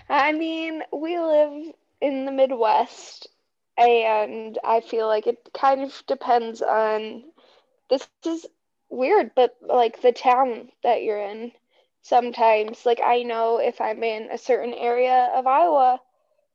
I 0.09 0.33
mean, 0.33 0.83
we 0.93 1.19
live 1.19 1.73
in 2.01 2.25
the 2.25 2.33
Midwest, 2.33 3.29
and 3.79 4.59
I 4.65 4.81
feel 4.81 5.07
like 5.09 5.27
it 5.27 5.51
kind 5.55 5.83
of 5.83 6.03
depends 6.07 6.63
on 6.63 7.33
this 7.91 8.09
is 8.09 8.31
weird, 8.73 9.17
but 9.19 9.57
like 9.61 10.01
the 10.03 10.13
town 10.13 10.73
that 10.83 11.03
you're 11.03 11.21
in. 11.21 11.53
sometimes 12.03 12.85
like 12.87 13.01
I 13.03 13.23
know 13.23 13.59
if 13.59 13.81
I'm 13.81 14.03
in 14.03 14.31
a 14.31 14.39
certain 14.39 14.75
area 14.75 15.31
of 15.35 15.47
Iowa 15.47 16.01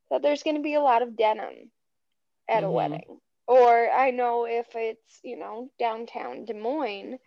that 0.10 0.22
there's 0.22 0.44
going 0.44 0.58
to 0.58 0.62
be 0.63 0.74
a 0.75 0.82
lot 0.82 1.01
of 1.01 1.15
denim 1.18 1.72
at 2.50 2.63
Mhm. 2.63 2.65
a 2.65 2.72
wedding. 2.72 3.20
Or 3.48 3.92
I 3.92 4.12
know 4.12 4.46
if 4.46 4.75
it's, 4.75 5.20
you 5.24 5.38
know, 5.38 5.70
downtown 5.80 6.46
Des 6.46 6.53
Moines, 6.53 7.20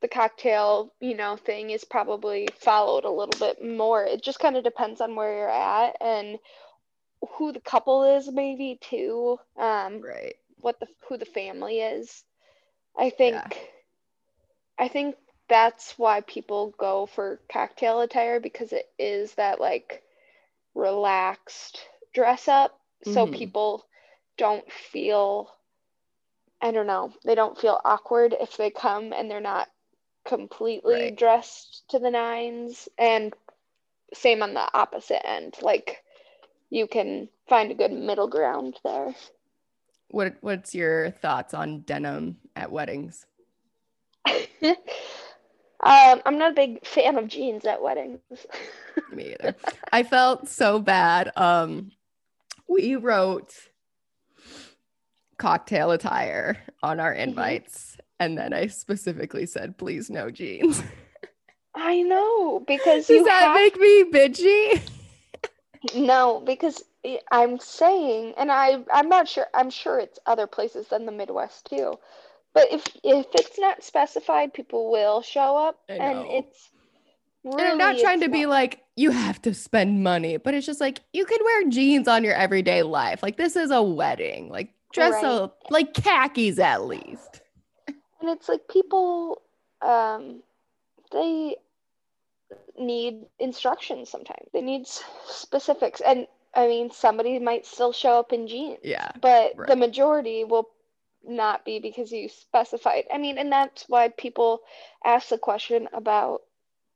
the 0.00 0.08
cocktail, 0.08 0.94
you 1.00 1.14
know, 1.14 1.36
thing 1.36 1.70
is 1.70 1.84
probably 1.84 2.46
followed 2.60 3.04
a 3.04 3.10
little 3.10 3.38
bit 3.38 3.64
more. 3.64 4.04
It 4.04 4.22
just 4.22 4.40
kind 4.40 4.56
of 4.56 4.64
depends 4.64 5.00
on 5.00 5.14
where 5.16 5.36
you're 5.36 5.48
at 5.50 5.96
and 6.00 6.38
who 7.36 7.52
the 7.52 7.60
couple 7.60 8.04
is 8.04 8.30
maybe 8.30 8.78
too. 8.80 9.38
Um 9.56 10.04
Right. 10.04 10.36
what 10.58 10.78
the 10.80 10.86
who 11.08 11.16
the 11.16 11.24
family 11.26 11.80
is. 11.80 12.24
I 12.96 13.10
think 13.10 13.44
Yeah. 13.46 13.68
I 14.78 14.88
think 14.88 15.16
that's 15.48 15.98
why 15.98 16.20
people 16.22 16.70
go 16.78 17.06
for 17.06 17.40
cocktail 17.48 18.00
attire 18.00 18.40
because 18.40 18.72
it 18.72 18.90
is 18.98 19.34
that 19.34 19.60
like 19.60 20.02
relaxed 20.74 21.88
dress 22.12 22.48
up 22.48 22.78
so 23.02 23.26
Mhm. 23.26 23.26
people 23.26 23.86
don't 24.36 24.70
feel 24.72 25.54
I 26.60 26.70
don't 26.70 26.86
know, 26.86 27.12
they 27.24 27.34
don't 27.34 27.58
feel 27.58 27.80
awkward 27.84 28.34
if 28.40 28.56
they 28.56 28.70
come 28.70 29.12
and 29.12 29.30
they're 29.30 29.40
not 29.40 29.68
completely 30.24 31.10
Right. 31.10 31.12
dressed 31.12 31.88
to 31.90 31.98
the 31.98 32.10
nines 32.10 32.88
and 32.98 33.34
same 34.12 34.42
on 34.42 34.54
the 34.54 34.68
opposite 34.74 35.26
end 35.26 35.56
like 35.62 36.02
you 36.70 36.86
can 36.86 37.28
find 37.48 37.70
a 37.70 37.74
good 37.74 37.92
middle 37.92 38.28
ground 38.28 38.78
there. 38.84 39.14
What 40.08 40.36
What's 40.40 40.74
your 40.74 41.10
thoughts 41.10 41.54
on 41.54 41.80
denim 41.80 42.38
at 42.56 42.72
weddings? 42.72 43.26
um, 44.26 44.74
I'm 45.82 46.38
not 46.38 46.52
a 46.52 46.54
big 46.54 46.84
fan 46.86 47.18
of 47.18 47.28
jeans 47.28 47.64
at 47.64 47.82
weddings. 47.82 48.20
Me 49.12 49.34
either. 49.38 49.54
I 49.92 50.02
felt 50.02 50.48
so 50.48 50.78
bad. 50.78 51.30
Um, 51.36 51.92
we 52.68 52.96
wrote 52.96 53.54
cocktail 55.38 55.90
attire 55.90 56.58
on 56.82 57.00
our 57.00 57.12
invites, 57.12 57.96
and 58.18 58.36
then 58.36 58.52
I 58.52 58.66
specifically 58.66 59.46
said, 59.46 59.78
"Please 59.78 60.10
no 60.10 60.30
jeans." 60.30 60.82
I 61.74 62.02
know 62.02 62.60
because 62.66 63.06
Does 63.06 63.18
you 63.18 63.24
that 63.24 63.54
make 63.54 63.78
me 63.78 64.04
bitchy? 64.04 64.82
No 65.94 66.40
because 66.44 66.82
I'm 67.30 67.58
saying, 67.58 68.34
and 68.36 68.50
I 68.50 68.84
I'm 68.92 69.08
not 69.08 69.28
sure. 69.28 69.46
I'm 69.54 69.70
sure 69.70 69.98
it's 69.98 70.18
other 70.26 70.46
places 70.46 70.88
than 70.88 71.06
the 71.06 71.12
Midwest 71.12 71.66
too. 71.70 71.98
But 72.54 72.72
if 72.72 72.86
if 73.04 73.26
it's 73.34 73.58
not 73.58 73.82
specified, 73.84 74.52
people 74.54 74.90
will 74.90 75.22
show 75.22 75.56
up, 75.56 75.78
and 75.88 76.26
it's. 76.30 76.70
Really, 77.44 77.60
and 77.62 77.68
I'm 77.70 77.78
not 77.78 77.98
trying 77.98 78.20
to 78.20 78.28
be 78.28 78.46
like 78.46 78.82
you 78.96 79.10
have 79.12 79.40
to 79.42 79.54
spend 79.54 80.02
money, 80.02 80.36
but 80.36 80.54
it's 80.54 80.66
just 80.66 80.80
like 80.80 81.00
you 81.12 81.24
can 81.24 81.38
wear 81.44 81.68
jeans 81.70 82.08
on 82.08 82.24
your 82.24 82.34
everyday 82.34 82.82
life. 82.82 83.22
Like 83.22 83.36
this 83.36 83.56
is 83.56 83.70
a 83.70 83.82
wedding. 83.82 84.48
Like 84.48 84.74
dress 84.92 85.22
Right. 85.22 85.24
a 85.24 85.52
like 85.70 85.94
khakis 85.94 86.58
at 86.58 86.84
least. 86.86 87.40
and 88.20 88.30
it's 88.30 88.48
like 88.48 88.68
people 88.68 89.42
um 89.82 90.42
they 91.12 91.56
need 92.80 93.26
instructions 93.38 94.08
sometimes 94.10 94.48
they 94.52 94.60
need 94.62 94.86
specifics 94.86 96.00
and 96.00 96.26
i 96.54 96.66
mean 96.66 96.90
somebody 96.90 97.38
might 97.38 97.66
still 97.66 97.92
show 97.92 98.18
up 98.18 98.32
in 98.32 98.46
jeans 98.46 98.78
Yeah. 98.82 99.10
but 99.20 99.52
the 99.66 99.76
majority 99.76 100.44
will 100.44 100.68
not 101.24 101.64
be 101.64 101.78
because 101.80 102.12
you 102.12 102.28
specified 102.28 103.04
i 103.12 103.18
mean 103.18 103.38
and 103.38 103.50
that's 103.52 103.88
why 103.88 104.08
people 104.08 104.60
ask 105.04 105.28
the 105.28 105.38
question 105.38 105.88
about 105.92 106.42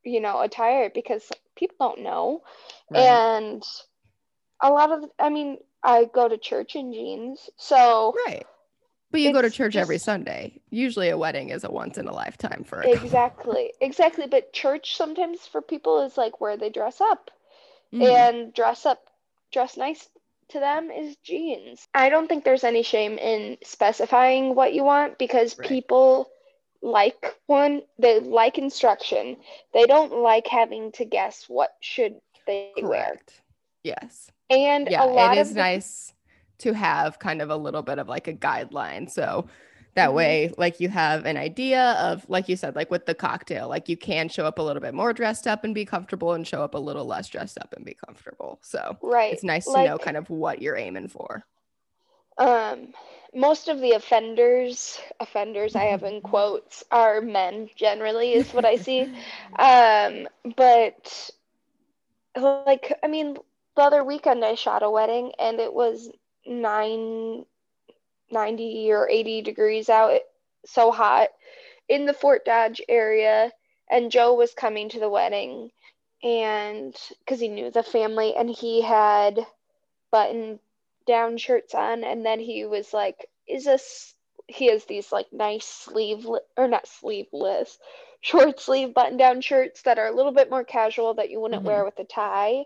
you 0.05 0.21
know 0.21 0.41
attire 0.41 0.91
because 0.93 1.31
people 1.57 1.77
don't 1.81 2.01
know 2.03 2.43
Right. 2.91 3.01
and 3.01 3.62
a 4.62 4.71
lot 4.71 4.91
of 4.93 5.05
i 5.19 5.29
mean 5.29 5.59
i 5.83 6.05
go 6.05 6.29
to 6.29 6.39
church 6.39 6.75
in 6.77 6.93
jeans 6.93 7.51
so 7.57 8.15
Right. 8.27 8.47
But 9.12 9.21
you 9.21 9.33
go 9.33 9.42
to 9.42 9.49
It's 9.49 9.57
church 9.57 9.76
every 9.76 9.99
Sunday. 9.99 10.61
Usually 10.71 11.11
a 11.11 11.19
wedding 11.19 11.50
is 11.50 11.64
a 11.64 11.71
once 11.71 11.99
in 11.99 12.09
a 12.09 12.12
lifetime 12.14 12.64
for 12.64 12.81
a. 12.81 12.90
Exactly, 12.90 13.73
exactly. 13.80 14.26
But 14.26 14.52
church 14.52 14.97
sometimes 14.97 15.41
for 15.47 15.60
people 15.63 16.00
is 16.00 16.17
like 16.17 16.41
where 16.41 16.56
they 16.56 16.71
dress 16.71 17.00
up, 17.00 17.30
Mhm. 17.93 18.02
and 18.10 18.54
dress 18.54 18.87
up, 18.87 19.06
dress 19.52 19.76
nice 19.76 20.08
to 20.49 20.58
them 20.60 20.91
is 20.91 21.17
jeans. 21.17 21.87
I 21.95 22.08
don't 22.08 22.26
think 22.26 22.45
there's 22.45 22.65
any 22.65 22.82
shame 22.82 23.19
in 23.19 23.58
specifying 23.63 24.54
what 24.54 24.73
you 24.73 24.82
want 24.82 25.19
because 25.19 25.58
Right. 25.58 25.69
people 25.69 26.30
like 26.80 27.37
one, 27.47 27.82
they 27.99 28.19
like 28.21 28.58
instruction. 28.58 29.37
They 29.73 29.84
don't 29.84 30.13
like 30.23 30.47
having 30.49 30.91
to 30.93 31.04
guess 31.04 31.49
what 31.49 31.76
should 31.80 32.21
they 32.47 32.73
wear. 32.82 33.21
Yes. 33.84 34.30
And 34.50 34.89
Yeah. 34.91 35.04
a 35.04 35.06
lot 35.06 35.37
It 35.37 35.41
is 35.41 35.54
the- 35.54 35.60
nice 35.60 36.13
to 36.63 36.73
have 36.75 37.19
kind 37.19 37.43
of 37.43 37.51
a 37.51 37.57
little 37.57 37.83
bit 37.83 37.99
of 37.99 38.09
like 38.09 38.29
a 38.29 38.35
guideline. 38.35 39.11
So 39.11 39.49
that 39.95 40.11
Mhm. 40.11 40.15
way, 40.15 40.53
like 40.59 40.81
you 40.81 40.89
have 40.89 41.27
an 41.27 41.37
idea 41.37 41.93
of, 42.01 42.29
like 42.29 42.49
you 42.49 42.57
said, 42.57 42.77
like 42.77 42.91
with 42.91 43.07
the 43.07 43.15
cocktail, 43.15 43.69
like 43.69 43.89
you 43.89 43.97
can 43.97 44.29
show 44.29 44.47
up 44.47 44.59
a 44.59 44.63
little 44.63 44.81
bit 44.83 44.95
more 44.95 45.13
dressed 45.13 45.47
up 45.47 45.65
and 45.65 45.75
be 45.75 45.85
comfortable 45.85 46.33
and 46.33 46.47
show 46.47 46.63
up 46.63 46.75
a 46.75 46.79
little 46.79 47.05
less 47.07 47.29
dressed 47.29 47.59
up 47.59 47.75
and 47.77 47.85
be 47.85 47.95
comfortable. 47.95 48.59
So 48.63 48.99
right. 49.03 49.33
it's 49.33 49.45
nice 49.45 49.67
to 49.67 49.73
like, 49.73 49.85
know 49.87 49.99
kind 49.99 50.17
of 50.17 50.31
what 50.31 50.63
you're 50.63 50.77
aiming 50.77 51.09
for. 51.09 51.45
Um, 52.39 52.95
most 53.35 53.69
of 53.69 53.81
the 53.81 53.93
offenders, 53.93 55.01
offenders 55.21 55.77
I 55.77 55.85
have 55.85 56.03
in 56.03 56.21
quotes, 56.23 56.85
are 56.91 57.21
men 57.21 57.69
generally, 57.77 58.33
is 58.35 58.53
what 58.53 58.65
I 58.65 58.77
see. 58.77 59.13
Um, 59.59 60.29
but 60.57 61.31
like, 62.35 62.99
I 63.03 63.09
mean, 63.09 63.37
the 63.77 63.83
other 63.83 64.05
weekend 64.05 64.45
I 64.45 64.55
shot 64.55 64.83
a 64.83 64.91
wedding 64.91 65.33
and 65.39 65.61
it 65.61 65.73
was 65.73 66.11
nine, 66.47 67.45
90 68.31 68.93
or 68.93 69.09
80 69.09 69.43
degrees 69.43 69.89
out, 69.89 70.21
so 70.67 70.91
hot 70.93 71.28
in 71.89 72.07
the 72.07 72.15
Fort 72.15 72.45
Dodge 72.45 72.81
area. 72.89 73.52
And 73.91 74.11
Joe 74.11 74.35
was 74.35 74.55
coming 74.55 74.89
to 74.91 75.00
the 75.00 75.09
wedding 75.11 75.71
and 76.23 76.97
because 77.21 77.41
he 77.41 77.49
knew 77.49 77.71
the 77.71 77.83
family 77.83 78.35
and 78.37 78.49
he 78.49 78.81
had 78.83 79.39
button 80.11 80.59
down 81.07 81.37
shirts 81.37 81.75
on 81.75 82.05
and 82.05 82.25
then 82.25 82.39
he 82.39 82.65
was 82.65 82.93
like 82.93 83.26
is 83.49 83.65
this 83.65 84.15
he 84.47 84.67
has 84.71 84.85
these 84.85 85.11
like 85.11 85.26
nice 85.33 85.67
sleeve 85.67 86.26
or 86.57 86.69
not 86.69 86.87
sleeveless 86.87 87.78
short 88.21 88.61
sleeve 88.61 88.95
button 88.95 89.17
down 89.17 89.41
shirts 89.41 89.83
that 89.83 89.99
are 89.99 90.07
a 90.07 90.15
little 90.15 90.33
bit 90.33 90.50
more 90.50 90.65
casual 90.65 91.15
that 91.15 91.31
you 91.31 91.41
wouldn't 91.41 91.63
Mhm. 91.63 91.67
wear 91.67 91.85
with 91.85 91.99
a 91.99 92.05
tie 92.05 92.65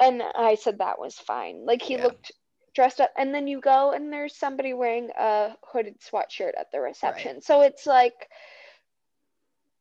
and 0.00 0.22
i 0.22 0.56
said 0.56 0.78
that 0.78 0.98
was 0.98 1.16
fine 1.16 1.64
like 1.64 1.82
he 1.82 1.96
Yeah. 1.96 2.04
looked 2.04 2.32
dressed 2.74 3.00
up 3.00 3.10
and 3.16 3.34
then 3.34 3.46
you 3.46 3.60
go 3.60 3.92
and 3.92 4.12
there's 4.12 4.36
somebody 4.36 4.72
wearing 4.74 5.10
a 5.18 5.56
hooded 5.72 6.00
sweatshirt 6.00 6.52
at 6.58 6.70
the 6.72 6.80
reception 6.80 7.40
so 7.42 7.62
it's 7.62 7.86
like 7.86 8.28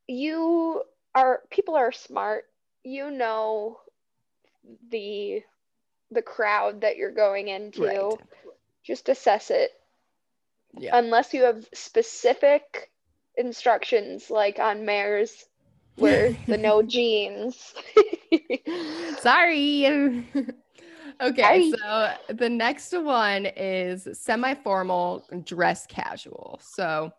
you 0.07 0.81
are 1.15 1.41
people 1.51 1.75
are 1.75 1.91
smart 1.91 2.45
you 2.83 3.11
know 3.11 3.79
the 4.89 5.41
the 6.11 6.21
crowd 6.21 6.81
that 6.81 6.97
you're 6.97 7.11
going 7.11 7.47
into 7.47 7.81
Right. 7.81 8.19
just 8.83 9.09
assess 9.09 9.51
it 9.51 9.71
Yeah. 10.77 10.97
unless 10.97 11.33
you 11.33 11.43
have 11.43 11.67
specific 11.73 12.91
instructions 13.37 14.29
like 14.29 14.59
on 14.59 14.85
mares 14.85 15.45
where 15.95 16.35
the 16.47 16.57
no 16.57 16.81
jeans 16.81 17.73
Sorry. 19.19 20.25
okay, 21.21 21.71
so 21.71 22.13
the 22.33 22.49
next 22.49 22.93
one 22.93 23.47
is 23.57 24.07
semi-formal 24.13 25.25
dress 25.43 25.85
casual. 25.85 26.59
So, 26.63 27.11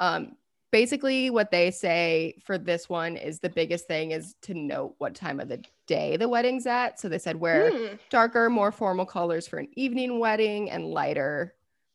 um, 0.00 0.36
basically, 0.70 1.30
what 1.30 1.50
they 1.50 1.70
say 1.70 2.34
for 2.42 2.58
this 2.58 2.88
one 2.88 3.16
is 3.16 3.38
the 3.38 3.50
biggest 3.50 3.86
thing 3.86 4.12
is 4.12 4.34
to 4.42 4.54
note 4.54 4.94
what 4.98 5.14
time 5.14 5.38
of 5.38 5.48
the 5.48 5.62
day 5.86 6.16
the 6.16 6.28
wedding's 6.28 6.66
at. 6.66 6.98
So 6.98 7.08
they 7.08 7.18
said 7.18 7.36
wear 7.36 7.70
Hmm. 7.70 7.96
darker, 8.10 8.48
more 8.48 8.72
formal 8.72 9.04
colors 9.06 9.46
for 9.46 9.58
an 9.58 9.68
evening 9.76 10.18
wedding 10.18 10.70
and 10.70 10.86
lighter 10.86 11.54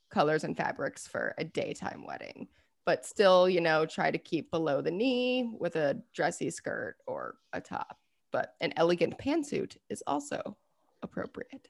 colors 0.09 0.43
and 0.43 0.55
fabrics 0.55 1.07
for 1.07 1.33
a 1.37 1.43
daytime 1.43 2.05
wedding. 2.05 2.47
But 2.85 3.05
still, 3.05 3.49
you 3.49 3.59
know, 3.59 3.85
try 3.85 4.11
to 4.11 4.17
keep 4.17 4.51
below 4.51 4.81
the 4.81 4.91
knee 4.91 5.51
with 5.59 5.75
a 5.75 6.01
dressy 6.13 6.49
skirt 6.49 6.95
or 7.05 7.35
a 7.51 7.59
top. 7.59 7.97
But 8.31 8.53
an 8.61 8.73
elegant 8.77 9.17
pantsuit 9.17 9.75
is 9.89 10.03
also 10.07 10.55
appropriate. 11.03 11.67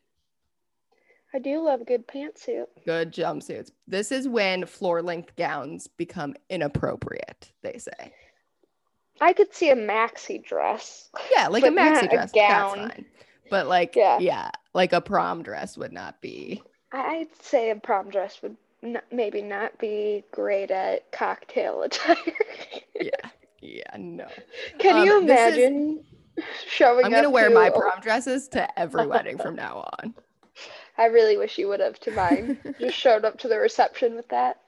i 1.34 1.40
do 1.40 1.60
love 1.62 1.86
good 1.86 2.08
pantsuit 2.08 2.66
Good 2.86 3.12
jumpsuits. 3.14 3.72
This 3.88 4.12
is 4.12 4.28
when 4.28 4.66
floor 4.66 5.02
length 5.02 5.36
gowns 5.36 5.88
become 5.88 6.34
inappropriate, 6.50 7.52
they 7.64 7.78
say. 7.78 8.14
i 9.22 9.34
could 9.34 9.54
see 9.54 9.70
a 9.70 9.76
maxi 9.76 10.44
dress 10.44 11.10
Yeah, 11.36 11.48
like 11.48 11.64
a 11.64 11.68
maxi 11.68 12.04
a 12.04 12.08
dress. 12.10 12.32
gown. 12.32 12.78
That's 12.80 12.94
fine. 12.96 13.06
But 13.50 13.68
like, 13.68 13.96
Yeah. 13.96 14.20
yeah, 14.20 14.50
like 14.74 14.92
a 14.94 15.02
prom 15.02 15.42
dress 15.44 15.78
would 15.78 15.94
not 15.94 16.22
be. 16.22 16.62
i'd 16.94 17.28
say 17.42 17.70
a 17.72 17.76
prom 17.76 18.10
dress 18.10 18.42
would 18.42 18.56
n- 18.84 19.02
maybe 19.12 19.42
not 19.42 19.78
be 19.80 20.24
great 20.32 20.72
at 20.72 21.12
cocktail 21.12 21.82
attire 21.84 22.16
Yeah. 23.00 23.12
Yeah, 23.60 23.96
no. 23.98 24.28
Can 24.80 24.98
Um, 24.98 25.06
you 25.08 25.18
imagine 25.22 26.06
showing 26.68 27.06
I'm 27.06 27.12
gonna 27.12 27.30
wear 27.30 27.50
to 27.50 27.56
my 27.56 27.70
prom 27.70 28.00
dresses 28.02 28.48
to 28.50 28.80
every 28.80 29.08
wedding 29.08 29.38
from 29.38 29.56
now 29.56 29.90
on. 30.00 30.14
I 30.98 31.06
really 31.06 31.38
wish 31.38 31.58
you 31.58 31.68
would 31.68 31.80
have 31.80 32.00
to 32.02 32.12
mine. 32.12 32.58
Just 32.80 32.98
showed 32.98 33.24
up 33.24 33.38
to 33.40 33.48
the 33.48 33.58
reception 33.60 34.16
with 34.16 34.28
that. 34.30 34.62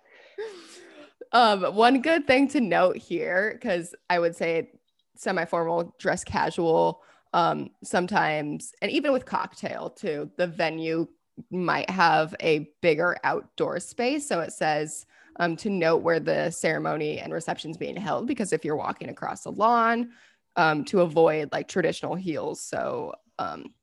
Um, 1.31 1.63
one 1.75 2.01
good 2.01 2.27
thing 2.27 2.47
to 2.49 2.61
note 2.61 2.97
here, 2.97 3.51
because 3.53 3.95
I 4.09 4.19
would 4.19 4.35
say 4.35 4.71
semi-formal, 5.15 5.95
dress 5.99 6.23
casual, 6.23 7.01
um, 7.33 7.69
sometimes, 7.83 8.73
and 8.81 8.91
even 8.91 9.11
with 9.11 9.25
cocktail 9.25 9.89
too, 9.89 10.31
the 10.37 10.47
venue 10.47 11.07
might 11.51 11.89
have 11.89 12.35
a 12.41 12.69
bigger 12.81 13.17
outdoor 13.23 13.79
space. 13.79 14.27
So 14.27 14.39
it 14.39 14.53
says 14.53 15.05
um, 15.39 15.55
to 15.57 15.69
note 15.69 15.97
where 15.97 16.19
the 16.19 16.51
ceremony 16.51 17.19
and 17.19 17.33
reception 17.33 17.71
is 17.71 17.77
being 17.77 17.95
held, 17.95 18.27
because 18.27 18.53
if 18.53 18.65
you're 18.65 18.75
walking 18.75 19.09
across 19.09 19.45
a 19.45 19.49
lawn, 19.49 20.11
um, 20.59 20.83
to 20.85 21.01
avoid 21.01 21.45
like 21.51 21.67
traditional 21.67 22.15
heels, 22.15 22.59
so 22.61 23.13
um, 23.39 23.73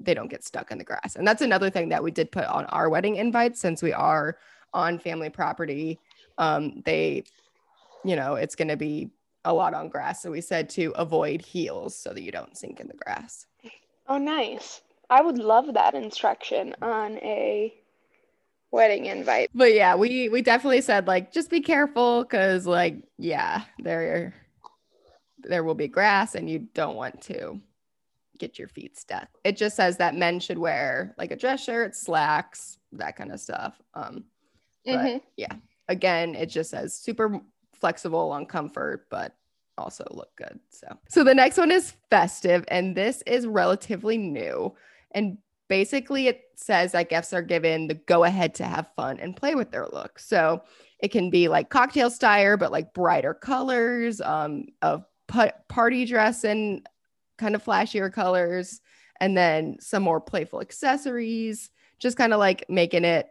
they 0.00 0.14
don't 0.14 0.30
get 0.30 0.42
stuck 0.44 0.70
in 0.72 0.78
the 0.78 0.84
grass. 0.84 1.16
And 1.16 1.26
that's 1.28 1.42
another 1.42 1.70
thing 1.70 1.88
that 1.90 2.02
we 2.02 2.10
did 2.10 2.32
put 2.32 2.44
on 2.46 2.64
our 2.66 2.88
wedding 2.88 3.16
invites, 3.16 3.60
since 3.60 3.82
we 3.82 3.92
are 3.92 4.38
on 4.74 4.98
family 4.98 5.28
property 5.28 5.98
um 6.38 6.82
they 6.86 7.22
you 8.04 8.16
know 8.16 8.36
it's 8.36 8.54
going 8.56 8.68
to 8.68 8.76
be 8.88 9.10
a 9.44 9.52
lot 9.52 9.74
on 9.74 9.86
grass 9.88 10.22
so 10.22 10.30
we 10.30 10.40
said 10.40 10.66
to 10.70 10.90
avoid 10.96 11.42
heels 11.42 11.94
so 11.94 12.08
that 12.14 12.22
you 12.22 12.32
don't 12.32 12.56
sink 12.56 12.80
in 12.80 12.88
the 12.88 12.94
grass 13.04 13.46
Oh, 14.08 14.18
nice. 14.18 14.82
I 15.10 15.20
would 15.22 15.38
love 15.38 15.74
that 15.74 15.94
instruction 15.94 16.74
on 16.82 17.18
a 17.18 17.72
wedding 18.70 19.04
invite. 19.06 19.50
but 19.54 19.74
yeah 19.74 19.94
we 19.94 20.30
we 20.30 20.40
definitely 20.40 20.80
said 20.80 21.06
like 21.06 21.32
just 21.32 21.50
be 21.50 21.60
careful 21.60 22.22
because 22.22 22.66
like 22.66 22.96
yeah 23.18 23.64
there 23.78 24.34
there 25.44 25.64
will 25.64 25.74
be 25.74 25.88
grass 25.88 26.34
and 26.34 26.48
you 26.48 26.60
don't 26.74 26.96
want 26.96 27.20
to 27.22 27.60
get 28.38 28.58
your 28.58 28.68
feet 28.68 28.98
stuck. 28.98 29.28
It 29.44 29.56
just 29.56 29.76
says 29.76 29.96
that 29.98 30.14
men 30.14 30.40
should 30.40 30.58
wear 30.58 31.14
like 31.18 31.30
a 31.30 31.36
dress 31.36 31.62
shirt 31.64 31.94
slacks 31.94 32.78
that 32.92 33.16
kind 33.16 33.32
of 33.32 33.40
stuff 33.40 33.80
um 33.94 34.24
but 34.84 34.98
Mhm. 34.98 35.20
yeah. 35.36 35.54
Again 35.88 36.34
it 36.34 36.46
just 36.46 36.70
says 36.70 36.94
super 36.96 37.40
flexible 37.74 38.30
on 38.32 38.46
comfort 38.46 39.06
but 39.10 39.36
also 39.78 40.04
look 40.10 40.34
good 40.36 40.58
so. 40.70 40.88
So 41.08 41.24
the 41.24 41.34
next 41.34 41.56
one 41.58 41.70
is 41.70 41.94
festive 42.10 42.64
and 42.68 42.96
this 42.96 43.22
is 43.26 43.46
relatively 43.46 44.18
new. 44.18 44.74
And 45.12 45.38
basically 45.68 46.26
it 46.28 46.42
says 46.56 46.92
that 46.92 47.08
guests 47.08 47.32
are 47.32 47.42
given 47.42 47.86
the 47.88 47.94
go 47.94 48.24
ahead 48.24 48.54
to 48.56 48.64
have 48.64 48.90
fun 48.96 49.18
and 49.20 49.36
play 49.36 49.54
with 49.54 49.70
their 49.70 49.86
look 49.86 50.18
so 50.18 50.62
it 50.98 51.08
can 51.08 51.30
be 51.30 51.48
like 51.48 51.70
cocktail 51.70 52.10
style 52.10 52.56
but 52.56 52.70
like 52.70 52.92
brighter 52.92 53.32
colors 53.34 54.20
um 54.20 54.66
of 54.82 55.04
party 55.68 56.04
dress 56.04 56.44
and 56.44 56.86
kind 57.38 57.54
of 57.54 57.64
flashier 57.64 58.12
colors 58.12 58.80
and 59.20 59.36
then 59.36 59.76
some 59.80 60.02
more 60.02 60.20
playful 60.20 60.60
accessories 60.60 61.70
just 61.98 62.16
kind 62.16 62.32
of 62.32 62.38
like 62.40 62.64
making 62.68 63.04
it 63.04 63.28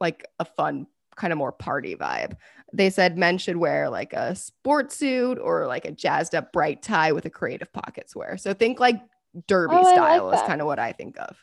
like 0.00 0.26
a 0.40 0.44
fun 0.44 0.86
kind 1.14 1.32
of 1.32 1.38
more 1.38 1.52
party 1.52 1.94
vibe. 1.94 2.36
They 2.72 2.90
said 2.90 3.16
men 3.16 3.38
should 3.38 3.56
wear 3.56 3.88
like 3.88 4.12
a 4.14 4.34
sports 4.34 4.96
suit 4.96 5.38
or 5.38 5.66
like 5.66 5.84
a 5.84 5.92
jazzed 5.92 6.34
up 6.34 6.52
bright 6.52 6.82
tie 6.82 7.12
with 7.12 7.24
a 7.26 7.30
creative 7.30 7.72
pockets 7.72 8.16
wear. 8.16 8.36
So 8.36 8.52
think 8.52 8.80
like 8.80 9.00
derby 9.46 9.76
Oh, 9.76 9.78
I 9.78 9.82
like 9.82 9.94
style 9.94 10.30
is 10.32 10.40
kind 10.42 10.60
of 10.60 10.66
what 10.66 10.78
I 10.78 10.92
think 10.92 11.16
of. 11.18 11.36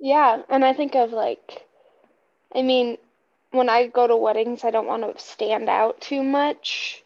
Yeah, 0.00 0.42
and 0.48 0.64
I 0.64 0.74
think 0.74 0.94
of 0.94 1.12
like, 1.12 1.66
I 2.54 2.62
mean, 2.62 2.98
when 3.50 3.68
I 3.68 3.86
go 3.86 4.06
to 4.06 4.16
weddings, 4.16 4.64
I 4.64 4.70
don't 4.70 4.86
want 4.86 5.02
to 5.16 5.22
stand 5.22 5.68
out 5.68 6.00
too 6.00 6.22
much 6.22 7.02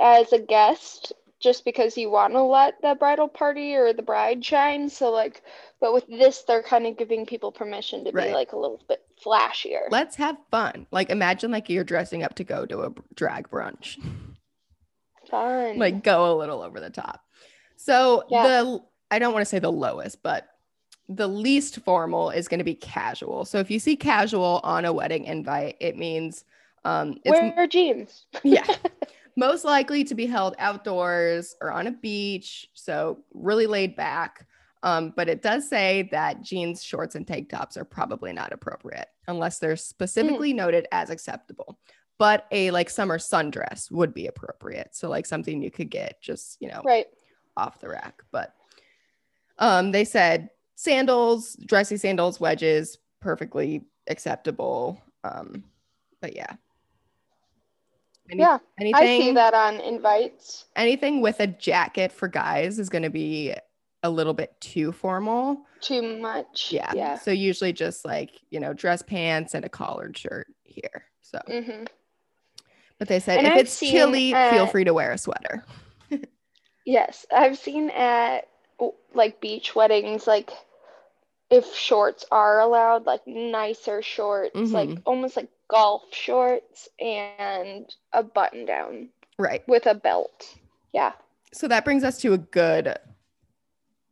as 0.00 0.32
a 0.32 0.38
guest, 0.38 1.12
just 1.44 1.64
because 1.64 1.96
you 1.96 2.10
want 2.10 2.32
to 2.32 2.42
let 2.42 2.80
the 2.82 2.96
bridal 2.96 3.28
party 3.28 3.76
or 3.76 3.92
the 3.92 4.02
bride 4.02 4.44
shine. 4.44 4.88
So, 4.88 5.10
like, 5.10 5.42
but 5.78 5.92
with 5.92 6.06
this, 6.08 6.42
they're 6.42 6.62
kind 6.62 6.86
of 6.86 6.96
giving 6.96 7.26
people 7.26 7.52
permission 7.52 8.02
to 8.06 8.12
be 8.12 8.32
like 8.32 8.52
a 8.52 8.56
little 8.56 8.82
bit 8.88 9.02
flashier. 9.24 9.82
Let's 9.90 10.16
have 10.16 10.36
fun. 10.50 10.86
Like 10.90 11.10
imagine 11.10 11.50
like 11.52 11.68
you're 11.68 11.84
dressing 11.84 12.22
up 12.22 12.34
to 12.36 12.44
go 12.44 12.64
to 12.66 12.80
a 12.84 12.92
drag 13.14 13.50
brunch. 13.50 14.02
Fun. 15.30 15.78
like 15.78 16.02
go 16.02 16.34
a 16.34 16.36
little 16.36 16.62
over 16.62 16.80
the 16.80 16.90
top. 16.90 17.22
So 17.76 18.24
Yeah. 18.28 18.42
the 18.48 18.80
I 19.10 19.18
don't 19.18 19.32
want 19.32 19.42
to 19.42 19.48
say 19.48 19.58
the 19.58 19.70
lowest, 19.70 20.22
but 20.22 20.48
the 21.08 21.28
least 21.28 21.80
formal 21.80 22.30
is 22.30 22.48
going 22.48 22.58
to 22.58 22.64
be 22.64 22.74
casual. 22.74 23.44
So 23.44 23.58
if 23.58 23.70
you 23.70 23.78
see 23.78 23.96
casual 23.96 24.60
on 24.64 24.86
a 24.86 24.92
wedding 24.92 25.24
invite, 25.24 25.76
it 25.80 25.96
means 25.98 26.44
um 26.86 27.18
it's 27.24 27.38
wear 27.38 27.66
jeans. 27.66 28.24
yeah 28.42 28.64
most 29.36 29.64
likely 29.64 30.04
to 30.04 30.14
be 30.14 30.26
held 30.26 30.54
outdoors 30.58 31.56
or 31.60 31.72
on 31.72 31.86
a 31.86 31.90
beach 31.92 32.68
so 32.74 33.24
really 33.32 33.66
laid 33.66 33.96
back. 33.96 34.46
Um, 34.82 35.12
but 35.16 35.28
it 35.30 35.40
does 35.42 35.68
say 35.68 36.08
that 36.12 36.42
jeans 36.42 36.84
shorts 36.84 37.14
and 37.14 37.26
tank 37.26 37.48
tops 37.48 37.76
are 37.76 37.86
probably 37.86 38.32
not 38.32 38.52
appropriate 38.52 39.08
unless 39.26 39.58
they're 39.58 39.76
specifically 39.76 40.52
noted 40.52 40.86
as 40.92 41.08
acceptable. 41.10 41.78
But 42.18 42.46
a 42.52 42.70
like 42.70 42.90
summer 42.90 43.18
sundress 43.18 43.90
would 43.90 44.12
be 44.14 44.26
appropriate. 44.26 44.94
So 44.94 45.08
like 45.08 45.26
something 45.26 45.62
you 45.62 45.70
could 45.70 45.90
get 45.90 46.20
just 46.20 46.58
you 46.60 46.68
know 46.68 46.82
Right. 46.84 47.06
off 47.56 47.80
the 47.80 47.88
rack. 47.88 48.22
But 48.30 48.54
um 49.58 49.90
they 49.90 50.04
said 50.04 50.50
sandals 50.76 51.56
dressy 51.66 51.96
sandals 51.96 52.38
wedges 52.38 52.98
perfectly 53.20 53.86
acceptable. 54.06 55.00
Um 55.24 55.64
but 56.20 56.36
yeah 56.36 56.54
Any- 58.30 58.40
Yeah, 58.42 58.58
anything 58.80 58.94
I 59.02 59.18
see 59.18 59.32
that 59.32 59.54
on 59.54 59.80
invites. 59.80 60.64
anything 60.76 61.20
with 61.20 61.40
a 61.40 61.46
jacket 61.46 62.10
for 62.12 62.26
guys 62.28 62.78
is 62.78 62.88
going 62.88 63.02
to 63.02 63.10
be 63.10 63.54
a 64.02 64.10
little 64.10 64.34
bit 64.34 64.54
too 64.60 64.92
formal 64.92 65.62
Too 65.80 66.18
much. 66.18 66.68
yeah 66.72 66.92
Yeah. 66.94 67.16
so 67.18 67.30
usually 67.30 67.72
just 67.72 68.04
like 68.04 68.30
you 68.50 68.60
know 68.60 68.72
dress 68.74 69.02
pants 69.02 69.54
and 69.54 69.64
a 69.64 69.68
collared 69.68 70.16
shirt 70.16 70.46
here 70.62 71.04
so 71.22 71.38
hmm 71.46 71.84
but 72.98 73.08
they 73.08 73.18
said 73.20 73.38
And 73.38 73.46
if 73.46 73.52
I've 73.54 73.58
it's 73.60 73.78
chilly 73.80 74.32
feel 74.32 74.66
free 74.66 74.84
to 74.84 74.92
wear 74.94 75.12
a 75.12 75.18
sweater 75.18 75.64
Yes, 76.86 77.24
I've 77.34 77.56
seen 77.56 77.88
at 77.90 78.46
like 79.14 79.40
beach 79.40 79.74
weddings, 79.74 80.26
like 80.26 80.50
if 81.50 81.74
shorts 81.74 82.24
are 82.30 82.60
allowed, 82.60 83.06
like 83.06 83.26
nicer 83.26 84.02
shorts, 84.02 84.54
like 84.56 84.88
Mhm. 84.88 85.02
almost 85.06 85.36
like 85.36 85.48
golf 85.68 86.02
shorts 86.12 86.88
and 87.00 87.94
a 88.12 88.22
button 88.22 88.64
down 88.66 89.08
right 89.38 89.66
with 89.68 89.86
a 89.86 89.94
belt. 89.94 90.54
Yeah. 90.92 91.12
so 91.52 91.66
that 91.68 91.84
brings 91.84 92.04
us 92.04 92.20
to 92.20 92.32
a 92.34 92.38
good 92.38 92.96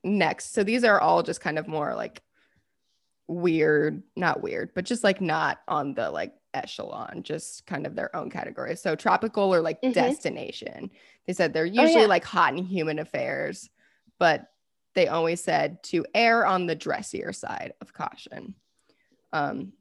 next 0.05 0.53
so 0.53 0.65
these 0.65 0.83
are 0.85 1.01
all 1.01 1.23
just 1.23 1.41
kind 1.41 1.59
of 1.59 1.69
more 1.69 1.95
like 1.95 2.23
weird 3.29 4.03
not 4.17 4.43
weird 4.43 4.71
but 4.75 4.85
just 4.85 5.05
like 5.05 5.21
not 5.21 5.61
on 5.69 5.95
the 5.95 6.11
like 6.11 6.35
echelon 6.55 7.23
just 7.23 7.67
kind 7.67 7.87
of 7.87 7.95
their 7.95 8.15
own 8.17 8.29
category 8.31 8.75
so 8.77 8.95
tropical 8.97 9.55
or 9.55 9.61
like 9.61 9.81
Mhm. 9.83 9.95
destination 9.95 10.91
they 11.27 11.33
said 11.33 11.53
they're 11.53 11.65
usually 11.65 12.03
yeah. 12.03 12.07
like 12.09 12.25
hot 12.25 12.53
and 12.53 12.67
humid 12.67 12.99
affairs 12.99 13.71
but 14.19 14.49
they 14.95 15.09
always 15.09 15.43
said 15.43 15.83
to 15.85 16.05
err 16.15 16.45
on 16.47 16.67
the 16.67 16.75
dressier 16.77 17.33
side 17.33 17.73
of 17.81 17.93
caution 17.93 18.55
um 19.33 19.73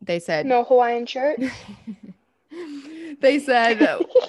they 0.00 0.18
said 0.18 0.44
No 0.46 0.64
Hawaiian 0.64 1.06
shirt. 1.06 1.40
they 3.20 3.38
said 3.38 3.80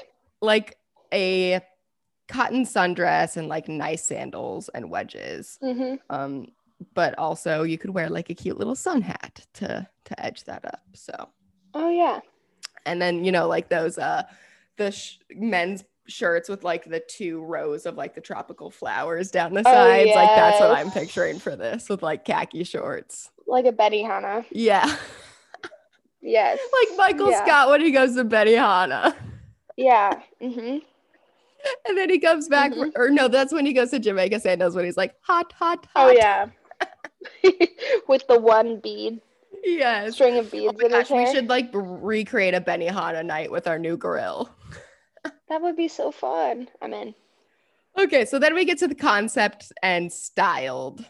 like 0.42 0.78
a 1.14 1.62
cotton 2.28 2.66
sundress 2.66 3.38
and 3.38 3.48
like 3.48 3.68
nice 3.68 4.04
sandals 4.04 4.70
and 4.70 4.90
wedges. 4.90 5.58
hmm 5.62 5.96
Um, 6.10 6.48
but 6.94 7.18
also 7.18 7.64
you 7.64 7.78
could 7.78 7.92
wear 7.92 8.10
like 8.10 8.30
a 8.30 8.34
cute 8.34 8.58
little 8.58 8.76
sun 8.76 9.02
hat 9.02 9.46
to 9.56 9.88
to 10.06 10.26
edge 10.26 10.44
that 10.46 10.66
up. 10.66 10.82
So, 10.94 11.30
Oh 11.74 11.90
yeah. 11.90 12.20
and 12.86 13.02
then 13.02 13.24
you 13.26 13.32
know 13.32 13.48
like 13.48 13.70
those 13.70 13.98
uh 13.98 14.24
the 14.78 14.92
sh- 14.92 15.18
men's 15.34 15.84
shirts 16.08 16.48
with 16.50 16.64
like 16.64 16.86
the 16.86 17.00
two 17.00 17.44
rows 17.44 17.86
of 17.86 17.96
like 17.96 18.14
the 18.16 18.22
tropical 18.22 18.70
flowers 18.70 19.32
down 19.32 19.54
the 19.54 19.62
Oh, 19.62 19.64
sides. 19.64 20.12
Like 20.16 20.30
that's 20.36 20.60
what 20.60 20.72
I'm 20.72 20.92
picturing 20.92 21.40
for 21.40 21.56
this 21.56 21.90
with 21.90 22.04
like 22.04 22.26
khaki 22.26 22.64
shorts. 22.64 23.32
Like 23.48 23.66
a 23.66 23.72
Benihana. 23.72 24.46
Yeah, 24.52 24.96
Yes. 26.22 26.60
like 26.90 26.98
Michael 26.98 27.30
Yeah. 27.32 27.44
Scott 27.46 27.70
when 27.70 27.82
he 27.82 27.92
goes 27.92 28.16
to 28.16 28.26
Benihana. 28.26 29.16
Yeah. 29.78 30.22
Mm-hmm. 30.42 30.78
And 31.90 31.98
then 31.98 32.12
he 32.12 32.20
comes 32.20 32.48
back, 32.48 32.72
Mhm. 32.74 32.92
or 32.96 33.10
no, 33.10 33.28
that's 33.28 33.52
when 33.52 33.66
he 33.66 33.74
goes 33.74 33.90
to 33.90 33.98
Jamaica 33.98 34.40
Sandals 34.40 34.76
when 34.76 34.86
he's 34.86 34.98
like, 34.98 35.16
hot, 35.22 35.52
hot, 35.54 35.88
hot. 35.96 36.10
Oh 36.10 36.12
yeah. 36.12 36.46
With 38.08 38.28
the 38.28 38.40
one 38.40 38.80
bead, 38.82 39.20
Yes. 39.64 40.14
string 40.14 40.38
of 40.38 40.48
Oh 40.48 40.50
beads 40.52 40.74
my 40.78 40.86
in 40.86 40.94
his 40.94 41.10
gosh, 41.10 41.12
we 41.12 41.34
should 41.34 41.50
like 41.50 41.70
recreate 41.74 42.54
a 42.54 42.62
Benihana 42.62 43.26
night 43.26 43.52
with 43.52 43.66
our 43.68 43.80
new 43.80 43.98
grill. 43.98 44.50
That 45.50 45.62
would 45.62 45.76
be 45.76 45.88
so 45.88 46.12
fun. 46.12 46.70
I'm 46.82 46.94
in. 46.94 47.14
Okay, 47.98 48.26
so 48.26 48.40
then 48.40 48.54
we 48.54 48.66
get 48.66 48.78
to 48.80 48.88
the 48.88 48.96
concept 48.96 49.72
and 49.82 50.12
styled, 50.12 51.06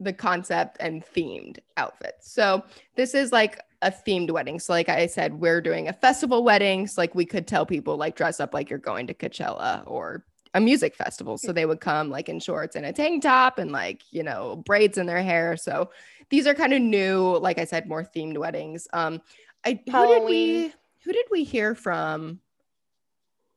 the 0.00 0.12
concept 0.12 0.76
and 0.80 1.04
themed 1.04 1.58
outfits. 1.76 2.32
So 2.32 2.64
this 2.96 3.14
is 3.14 3.30
like 3.30 3.60
a 3.82 3.90
themed 3.90 4.30
wedding. 4.30 4.58
So, 4.58 4.72
like 4.72 4.88
I 4.88 5.06
said, 5.06 5.34
we're 5.34 5.60
doing 5.60 5.88
a 5.88 5.92
festival 5.92 6.42
wedding. 6.42 6.86
So, 6.86 7.00
like 7.00 7.14
we 7.14 7.24
could 7.24 7.46
tell 7.46 7.64
people 7.64 7.96
like 7.96 8.16
dress 8.16 8.40
up 8.40 8.54
like 8.54 8.70
you're 8.70 8.78
going 8.78 9.06
to 9.06 9.14
Coachella 9.14 9.82
or 9.86 10.24
a 10.54 10.60
music 10.60 10.94
festival. 10.94 11.36
So 11.36 11.52
they 11.52 11.66
would 11.66 11.80
come 11.80 12.10
like 12.10 12.28
in 12.28 12.38
shorts 12.38 12.76
and 12.76 12.86
a 12.86 12.92
tank 12.92 13.24
top 13.24 13.58
and 13.58 13.72
like, 13.72 14.02
you 14.10 14.22
know, 14.22 14.62
braids 14.64 14.98
in 14.98 15.06
their 15.06 15.22
hair. 15.22 15.56
So 15.56 15.90
these 16.30 16.46
are 16.46 16.54
kind 16.54 16.72
of 16.72 16.80
new, 16.80 17.36
like 17.38 17.58
I 17.58 17.64
said, 17.64 17.88
more 17.88 18.04
themed 18.04 18.38
weddings. 18.38 18.86
Um, 18.92 19.20
I 19.64 19.80
who 19.84 20.06
did 20.06 20.24
we 20.24 20.72
who 21.04 21.12
did 21.12 21.26
we 21.30 21.44
hear 21.44 21.74
from? 21.74 22.40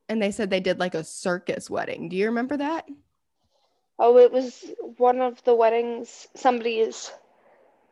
And 0.08 0.22
they 0.22 0.30
said 0.30 0.50
they 0.50 0.60
did 0.60 0.78
like 0.78 0.94
a 0.94 1.04
circus 1.04 1.68
wedding. 1.68 2.08
Do 2.08 2.16
you 2.16 2.26
remember 2.26 2.56
that? 2.56 2.86
Oh, 3.98 4.16
it 4.18 4.32
was 4.32 4.64
one 4.96 5.20
of 5.20 5.42
the 5.44 5.54
weddings, 5.54 6.28
somebody's 6.34 7.10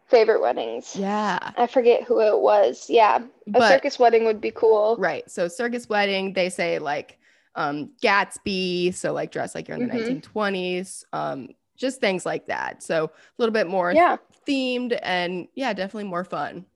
favorite 0.07 0.41
weddings. 0.41 0.95
Yeah. 0.95 1.39
I 1.57 1.67
forget 1.67 2.05
who 2.05 2.21
it 2.21 2.39
was. 2.39 2.89
Yeah. 2.89 3.19
A 3.19 3.51
But- 3.51 3.69
circus 3.69 3.99
wedding 3.99 4.25
would 4.25 4.41
be 4.41 4.53
cool. 4.53 4.97
Right. 4.99 5.29
So 5.31 5.49
circus 5.49 5.89
wedding, 5.89 6.33
they 6.33 6.49
say 6.49 6.79
like 6.79 7.19
um 7.57 7.91
Gatsby, 8.03 8.95
so 8.95 9.13
like 9.13 9.33
dress 9.33 9.55
like 9.55 9.67
you're 9.69 9.79
in 9.79 9.89
the 9.89 9.95
Mhm. 9.95 10.23
1920s. 10.23 11.05
Um, 11.13 11.49
just 11.77 12.01
things 12.01 12.25
like 12.25 12.47
that. 12.47 12.83
So 12.83 13.05
a 13.07 13.11
little 13.39 13.53
bit 13.53 13.67
more 13.67 13.93
Yeah. 13.93 14.17
themed 14.47 14.99
and 15.03 15.49
yeah, 15.55 15.73
definitely 15.73 16.09
more 16.09 16.25
fun. 16.25 16.67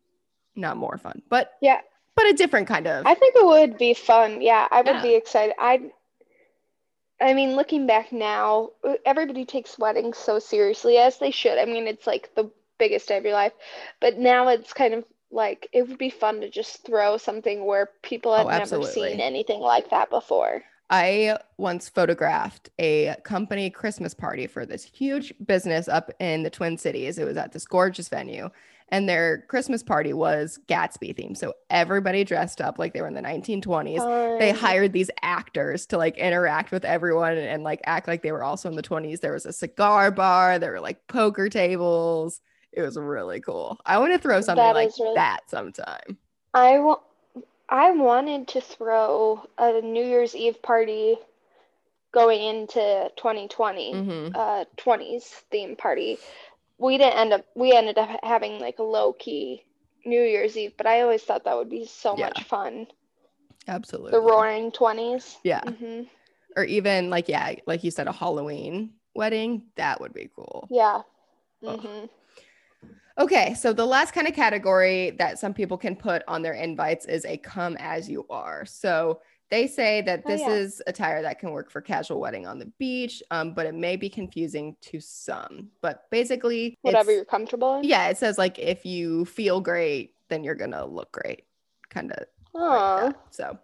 Not 0.57 0.77
more 0.77 0.99
fun, 0.99 1.23
but 1.29 1.53
Yeah. 1.61 1.81
But 2.23 2.31
a 2.31 2.37
different 2.37 2.69
kind 2.69 2.87
of 2.87 3.05
I 3.05 3.15
think 3.15 3.35
it 3.37 3.45
would 3.45 3.77
be 3.79 3.93
fun. 3.95 4.41
Yeah, 4.41 4.67
I 4.71 4.83
would 4.83 4.87
Yeah. 4.87 5.03
be 5.03 5.15
excited. 5.15 5.55
I 5.59 5.91
I 7.21 7.35
mean, 7.35 7.55
looking 7.57 7.87
back 7.87 8.13
now, 8.13 8.71
everybody 9.07 9.45
takes 9.45 9.79
weddings 9.79 10.17
so 10.19 10.39
seriously 10.39 10.99
as 10.99 11.19
they 11.19 11.31
should. 11.31 11.59
I 11.59 11.65
mean, 11.67 11.87
it's 11.87 12.07
like 12.07 12.35
the 12.35 12.51
biggest 12.79 13.09
day 13.09 13.19
of 13.19 13.25
your 13.25 13.33
life. 13.35 13.53
But 14.01 14.19
now 14.19 14.49
it's 14.49 14.73
kind 14.73 14.95
of 14.95 15.05
like 15.31 15.69
it 15.73 15.87
would 15.89 15.99
be 15.99 16.11
fun 16.11 16.41
to 16.41 16.51
just 16.51 16.85
throw 16.85 17.17
something 17.17 17.65
where 17.65 17.91
people 18.03 18.35
had 18.35 18.47
Oh, 18.47 18.51
never 18.51 18.63
absolutely. 18.63 18.83
seen 18.83 19.21
anything 19.21 19.61
like 19.61 19.91
that 19.91 20.11
before. 20.11 20.65
I 20.89 21.39
once 21.57 21.89
photographed 21.89 22.71
a 22.79 23.15
company 23.23 23.71
Christmas 23.71 24.13
party 24.13 24.47
for 24.49 24.67
this 24.67 24.83
huge 24.85 25.33
business 25.47 25.87
up 25.89 26.11
in 26.19 26.43
the 26.43 26.51
Twin 26.51 26.77
Cities. 26.77 27.19
It 27.19 27.25
was 27.25 27.37
at 27.37 27.53
this 27.53 27.67
gorgeous 27.67 28.09
venue, 28.09 28.51
and 28.91 29.09
their 29.09 29.43
Christmas 29.49 29.83
party 29.83 30.13
was 30.13 30.59
Gatsby 30.69 31.15
themed. 31.15 31.37
So 31.37 31.53
everybody 31.71 32.25
dressed 32.25 32.61
up 32.61 32.79
like 32.79 32.93
they 32.93 33.01
were 33.01 33.09
in 33.09 33.15
the 33.15 33.23
1920s. 33.23 34.39
They 34.39 34.51
hired 34.53 34.93
these 34.93 35.11
actors 35.23 35.87
to 35.87 35.99
like 35.99 36.17
interact 36.19 36.73
with 36.73 36.85
everyone 36.85 37.33
and, 37.33 37.47
and, 37.47 37.63
like 37.63 37.81
act 37.85 38.09
like 38.09 38.23
they 38.23 38.33
were 38.33 38.43
also 38.43 38.69
in 38.69 38.77
the 38.77 38.83
20s. 38.83 39.21
There 39.21 39.33
was 39.33 39.47
a 39.47 39.53
cigar 39.53 40.11
bar, 40.11 40.59
there 40.59 40.73
were 40.73 40.81
like 40.81 41.07
poker 41.07 41.49
tables. 41.49 42.41
It 42.73 42.83
was 42.83 42.97
really 42.97 43.41
cool. 43.41 43.79
I 43.85 43.99
want 43.99 44.13
to 44.13 44.19
throw 44.19 44.41
something 44.41 44.63
That 44.65 44.75
like 44.75 44.91
really- 44.99 45.15
that 45.15 45.41
sometime. 45.49 46.19
I 46.55 46.79
wa- 46.79 47.01
I 47.69 47.93
wanted 47.93 48.49
to 48.49 48.61
throw 48.61 49.47
a 49.59 49.81
New 49.81 50.05
Year's 50.05 50.35
Eve 50.35 50.61
party 50.63 51.17
going 52.13 52.43
into 52.43 53.11
2020. 53.17 53.95
Mhm. 53.95 54.37
uh 54.37 54.65
20s 54.77 55.23
theme 55.51 55.77
party. 55.77 56.19
We 56.81 56.99
didn't 56.99 57.19
end 57.19 57.33
up 57.33 57.45
we 57.55 57.73
ended 57.73 57.99
up 57.99 58.09
having 58.23 58.59
like 58.59 58.79
a 58.79 58.83
low 58.83 59.13
key 59.13 59.65
New 60.05 60.23
Year's 60.23 60.57
Eve, 60.57 60.73
but 60.77 60.87
I 60.87 61.03
always 61.03 61.23
thought 61.23 61.45
that 61.45 61.57
would 61.57 61.69
be 61.71 61.87
so 61.87 62.17
Yeah. 62.17 62.27
much 62.27 62.45
fun. 62.45 62.87
Absolutely. 63.69 64.13
The 64.13 64.21
roaring 64.21 64.73
20s. 64.73 65.37
Yeah. 65.45 65.61
hmm 65.61 66.03
Or 66.57 66.65
even 66.65 67.11
like, 67.11 67.29
yeah, 67.29 67.55
like 67.67 67.85
you 67.85 67.91
said, 67.91 68.09
a 68.09 68.13
Halloween 68.13 68.95
wedding. 69.15 69.67
That 69.77 70.01
would 70.01 70.15
be 70.15 70.31
cool. 70.35 70.67
Yeah. 70.71 71.03
Oh. 71.67 71.77
hmm 71.77 72.07
Okay, 73.19 73.53
so 73.53 73.75
the 73.75 73.85
last 73.85 74.13
kind 74.15 74.27
of 74.27 74.35
category 74.35 75.11
that 75.19 75.39
some 75.39 75.53
people 75.53 75.77
can 75.77 75.95
put 75.95 76.23
on 76.27 76.41
their 76.41 76.55
invites 76.55 77.05
is 77.05 77.27
a 77.27 77.37
come 77.37 77.77
as 77.79 78.09
you 78.09 78.25
are. 78.31 78.65
So 78.65 79.21
they 79.51 79.67
say 79.67 80.01
that 80.03 80.23
Oh, 80.25 80.29
this 80.31 80.41
yeah. 80.41 80.51
is 80.51 80.83
attire 80.87 81.23
that 81.23 81.39
can 81.39 81.51
work 81.51 81.71
for 81.71 81.81
casual 81.81 82.21
wedding 82.21 82.47
on 82.47 82.59
the 82.59 82.73
beach, 82.79 83.23
um, 83.31 83.53
but 83.55 83.67
it 83.67 83.75
may 83.75 83.97
be 83.97 84.09
confusing 84.09 84.77
to 84.83 85.01
some. 85.01 85.71
But 85.83 86.09
basically, 86.11 86.77
Whatever 86.83 87.13
you're 87.13 87.25
comfortable 87.25 87.77
in. 87.77 87.85
yeah, 87.85 88.09
it 88.09 88.17
says 88.17 88.39
like 88.39 88.59
if 88.59 88.87
you 88.87 89.25
feel 89.25 89.61
great, 89.61 90.15
then 90.29 90.45
you're 90.45 90.55
gonna 90.55 90.87
look 90.87 91.11
great, 91.13 91.45
kind 91.89 92.13
of 92.13 92.25
like 92.55 93.15
So 93.31 93.59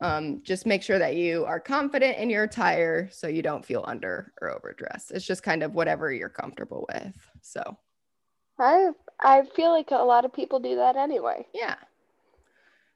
um, 0.00 0.42
just 0.42 0.66
make 0.66 0.82
sure 0.82 0.98
that 0.98 1.14
you 1.16 1.44
are 1.44 1.60
confident 1.60 2.18
in 2.18 2.28
your 2.28 2.42
attire 2.44 3.08
so 3.12 3.28
you 3.28 3.40
don't 3.40 3.64
feel 3.64 3.84
under 3.86 4.32
or 4.42 4.50
overdressed. 4.50 5.12
It's 5.12 5.24
just 5.24 5.42
kind 5.44 5.62
of 5.62 5.74
whatever 5.74 6.12
you're 6.12 6.28
comfortable 6.28 6.86
with. 6.92 7.14
So 7.40 7.62
I 8.58 8.90
I 9.20 9.44
feel 9.56 9.70
like 9.70 9.90
a 9.92 9.96
lot 10.04 10.24
of 10.24 10.32
people 10.32 10.60
do 10.60 10.76
that 10.76 10.96
anyway. 10.96 11.46
Yeah. 11.54 11.76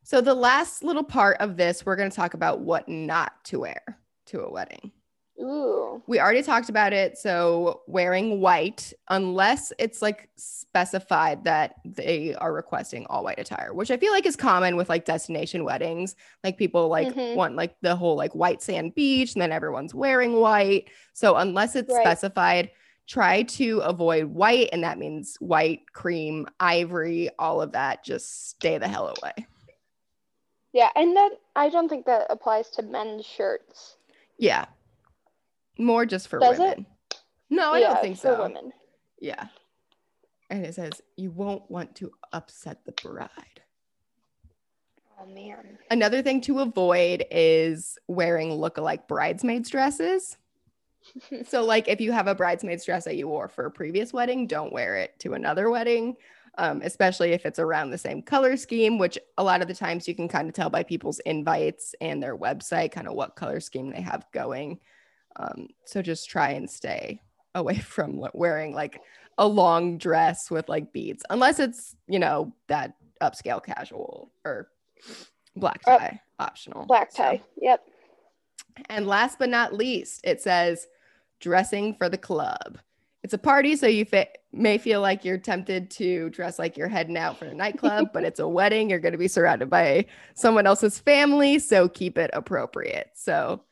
So 0.07 0.21
the 0.21 0.35
last 0.35 0.85
little 0.85 1.03
part 1.03 1.37
of 1.41 1.57
this, 1.57 1.85
we're 1.85 1.97
going 1.97 2.09
to 2.09 2.15
talk 2.15 2.35
about 2.35 2.61
what 2.61 2.89
not 2.89 3.45
to 3.47 3.59
wear 3.59 3.99
to 4.27 4.43
a 4.43 4.49
wedding. 4.53 4.93
Ooh. 5.41 6.01
We 6.07 6.21
already 6.21 6.45
talked 6.45 6.69
about 6.69 6.93
it. 6.93 7.19
So 7.19 7.81
wearing 7.89 8.41
white, 8.41 8.93
unless 9.09 9.73
it's 9.81 10.03
like 10.03 10.29
specified 10.37 11.43
that 11.43 11.75
they 11.85 12.37
are 12.37 12.53
requesting 12.53 13.05
all 13.07 13.25
white 13.25 13.41
attire, 13.41 13.75
which 13.75 13.91
I 13.91 13.97
feel 13.97 14.13
like 14.13 14.27
is 14.27 14.37
common 14.37 14.77
with 14.77 14.89
like 14.89 15.07
destination 15.07 15.65
weddings. 15.65 16.15
Like 16.45 16.57
people 16.57 16.87
like 16.87 17.09
Mhm. 17.09 17.35
want 17.35 17.57
like 17.57 17.75
the 17.81 17.97
whole 17.97 18.15
like 18.15 18.33
white 18.33 18.63
sand 18.63 18.95
beach 18.95 19.35
and 19.35 19.43
then 19.43 19.51
everyone's 19.51 19.93
wearing 19.93 20.35
white. 20.35 20.89
So 21.15 21.35
unless 21.35 21.75
it's 21.75 21.93
Right. 21.93 22.03
specified, 22.07 22.71
try 23.09 23.43
to 23.43 23.81
avoid 23.81 24.27
white. 24.27 24.69
And 24.73 24.85
that 24.85 24.99
means 24.99 25.37
white, 25.41 25.93
cream, 25.93 26.47
ivory, 26.61 27.29
all 27.41 27.61
of 27.61 27.73
that. 27.73 28.05
Just 28.05 28.51
stay 28.51 28.79
the 28.79 28.87
hell 28.87 29.09
away. 29.21 29.49
Yeah, 30.77 30.91
and 30.95 31.17
that 31.17 31.31
I 31.57 31.71
don't 31.71 31.89
think 31.89 32.05
that 32.05 32.27
applies 32.29 32.69
to 32.73 32.83
men's 32.83 33.25
shirts. 33.25 33.97
Yeah. 34.37 34.67
More 35.79 36.05
just 36.05 36.29
for 36.29 36.39
Does 36.39 36.59
it? 36.59 36.61
women. 36.61 36.87
No, 37.49 37.73
I 37.73 37.79
yeah, 37.79 37.95
don't 37.95 38.03
think 38.03 38.17
for 38.17 38.35
so. 38.35 38.43
women. 38.43 38.73
Yeah. 39.19 39.47
And 40.51 40.67
it 40.67 40.75
says 40.75 41.01
you 41.17 41.31
won't 41.31 41.71
want 41.71 41.97
to 41.97 42.13
upset 42.31 42.85
the 42.85 42.93
bride. 42.93 43.31
Oh 45.19 45.25
man. 45.33 45.79
Another 45.91 46.21
thing 46.21 46.43
to 46.43 46.61
avoid 46.61 47.25
is 47.31 47.97
wearing 48.07 48.53
look-alike 48.53 49.09
bridesmaids 49.09 49.71
dresses. 49.71 50.37
so, 51.49 51.65
like, 51.65 51.89
if 51.89 52.03
you 52.03 52.13
have 52.13 52.27
a 52.27 52.35
bridesmaid's 52.35 52.85
dress 52.85 53.07
that 53.07 53.17
you 53.17 53.29
wore 53.29 53.49
for 53.49 53.65
a 53.65 53.71
previous 53.71 54.13
wedding, 54.13 54.47
don't 54.47 54.75
wear 54.75 54.97
it 54.97 55.19
to 55.21 55.33
another 55.33 55.71
wedding, 55.71 56.17
um, 56.59 56.81
especially 56.83 57.33
if 57.33 57.45
it's 57.47 57.59
around 57.59 57.91
the 57.91 57.99
same 57.99 58.23
color 58.23 58.57
scheme, 58.57 58.99
which 58.99 59.19
a 59.39 59.45
lot 59.45 59.63
of 59.63 59.69
the 59.69 59.75
times 59.75 60.09
you 60.09 60.15
can 60.15 60.29
kind 60.29 60.49
of 60.49 60.55
tell 60.55 60.71
by 60.71 60.83
people's 60.83 61.19
invites 61.21 61.95
and 62.01 62.23
their 62.23 62.37
website, 62.37 62.93
kind 62.93 63.07
of 63.09 63.15
what 63.15 63.37
color 63.37 63.61
scheme 63.61 63.91
they 63.91 64.01
have 64.01 64.25
going. 64.33 64.81
Um, 65.37 65.69
so, 65.85 66.01
just 66.03 66.31
try 66.31 66.51
and 66.51 66.69
stay 66.71 67.21
away 67.55 67.79
from 67.81 68.23
wearing 68.33 68.75
like 68.75 69.01
a 69.39 69.47
long 69.47 69.99
dress 69.99 70.51
with 70.51 70.69
like 70.69 70.93
beads, 70.93 71.23
unless 71.31 71.59
it's, 71.59 71.95
you 72.09 72.19
know, 72.19 72.53
that 72.69 72.95
upscale 73.23 73.63
casual 73.63 74.31
or 74.45 74.69
black 75.57 75.83
Oh, 75.87 75.99
tie 75.99 76.21
optional. 76.39 76.87
Black 76.87 77.13
So- 77.13 77.23
tie. 77.23 77.43
Yep. 77.61 77.87
and 78.89 79.07
last 79.07 79.39
but 79.39 79.49
not 79.51 79.75
least, 79.75 80.21
it 80.25 80.41
says 80.41 80.87
dressing 81.41 81.95
for 81.97 82.09
the 82.09 82.19
club. 82.19 82.79
It's 83.23 83.35
a 83.35 83.39
party, 83.39 83.77
so 83.77 83.87
you 83.87 84.05
fa- 84.07 84.29
may 84.57 84.79
feel 84.79 85.01
like 85.01 85.25
you're 85.25 85.39
tempted 85.39 85.91
to 85.93 86.31
dress 86.31 86.59
like 86.59 86.77
you're 86.77 86.89
heading 86.89 87.17
out 87.17 87.39
for 87.39 87.45
a 87.47 87.55
nightclub, 87.55 88.09
but 88.13 88.25
it's 88.25 88.41
a 88.41 88.49
wedding. 88.49 88.91
You're 88.91 88.99
going 88.99 89.13
to 89.13 89.19
be 89.19 89.29
surrounded 89.29 89.71
by 89.71 90.07
someone 90.35 90.67
else's 90.67 90.99
family, 90.99 91.59
so 91.59 91.89
keep 91.89 92.19
it 92.19 92.31
appropriate. 92.33 93.11
So 93.15 93.63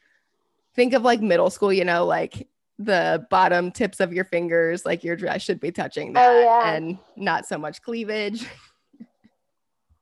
think 0.75 0.93
of 0.93 1.03
like 1.03 1.21
middle 1.21 1.51
school, 1.51 1.73
you 1.73 1.85
know, 1.85 2.05
like 2.07 2.49
the 2.79 3.27
bottom 3.31 3.71
tips 3.71 4.01
of 4.01 4.13
your 4.13 4.25
fingers, 4.25 4.85
like 4.85 5.05
your 5.05 5.17
dress 5.17 5.43
should 5.43 5.61
be 5.61 5.71
touching 5.73 6.11
oh, 6.11 6.13
that, 6.15 6.29
Oh, 6.29 6.41
yeah. 6.41 6.75
and 6.75 6.99
not 7.17 7.47
so 7.47 7.59
much 7.59 7.83
cleavage. 7.83 8.47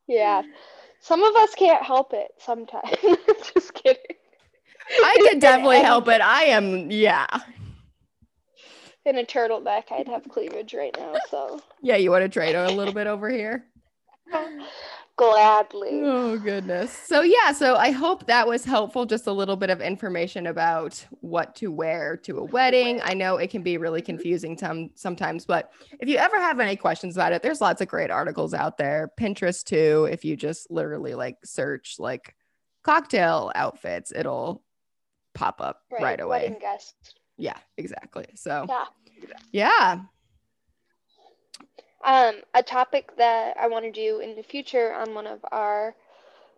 Yeah. 0.08 0.42
Some 1.00 1.22
of 1.22 1.34
us 1.36 1.54
can't 1.54 1.82
help 1.82 2.12
it 2.12 2.32
sometimes. 2.38 2.96
Just 3.54 3.72
kidding. 3.72 4.02
I 5.02 5.16
could 5.28 5.40
definitely 5.40 5.78
help 5.82 6.08
it. 6.08 6.20
I 6.20 6.44
am, 6.44 6.90
yeah. 6.90 7.26
In 9.04 9.18
a 9.18 9.24
turtleneck, 9.24 9.90
I'd 9.90 10.08
have 10.08 10.28
cleavage 10.28 10.74
right 10.74 10.94
now, 10.96 11.14
so 11.28 11.60
Yeah, 11.82 11.96
you 11.96 12.10
want 12.10 12.22
to 12.22 12.28
trade 12.28 12.54
a 12.54 12.70
little 12.70 12.94
bit 12.94 13.06
over 13.06 13.28
here? 13.28 13.66
gladly. 15.16 16.00
Oh 16.02 16.38
goodness. 16.38 16.90
So 16.92 17.22
yeah, 17.22 17.52
so 17.52 17.76
I 17.76 17.90
hope 17.90 18.26
that 18.26 18.46
was 18.46 18.64
helpful 18.64 19.04
just 19.04 19.26
a 19.26 19.32
little 19.32 19.56
bit 19.56 19.70
of 19.70 19.80
information 19.80 20.46
about 20.46 21.04
what 21.20 21.54
to 21.56 21.70
wear 21.70 22.16
to 22.18 22.38
a 22.38 22.44
wedding. 22.44 23.00
I 23.02 23.14
know 23.14 23.36
it 23.36 23.50
can 23.50 23.62
be 23.62 23.76
really 23.76 24.02
confusing 24.02 24.56
some 24.56 24.90
sometimes, 24.94 25.44
but 25.44 25.70
if 26.00 26.08
you 26.08 26.16
ever 26.16 26.40
have 26.40 26.60
any 26.60 26.76
questions 26.76 27.16
about 27.16 27.32
it, 27.32 27.42
there's 27.42 27.60
lots 27.60 27.80
of 27.80 27.88
great 27.88 28.10
articles 28.10 28.54
out 28.54 28.78
there. 28.78 29.10
Pinterest 29.20 29.64
too, 29.64 30.08
if 30.10 30.24
you 30.24 30.36
just 30.36 30.70
literally 30.70 31.14
like 31.14 31.36
search 31.44 31.96
like 31.98 32.34
cocktail 32.82 33.52
outfits, 33.54 34.12
it'll 34.14 34.62
pop 35.34 35.60
up 35.60 35.80
right, 35.90 36.20
away. 36.20 36.44
Wedding 36.44 36.58
guest. 36.58 37.14
Yeah, 37.42 37.58
exactly. 37.76 38.26
So 38.36 38.66
Yeah. 38.68 38.86
yeah. 39.50 40.00
Um, 42.04 42.36
a 42.54 42.62
topic 42.62 43.16
that 43.16 43.56
I 43.58 43.66
want 43.66 43.84
to 43.84 43.90
do 43.90 44.20
in 44.20 44.36
the 44.36 44.44
future 44.44 44.92
on 44.92 45.14
one 45.14 45.26
of 45.26 45.44
our 45.50 45.96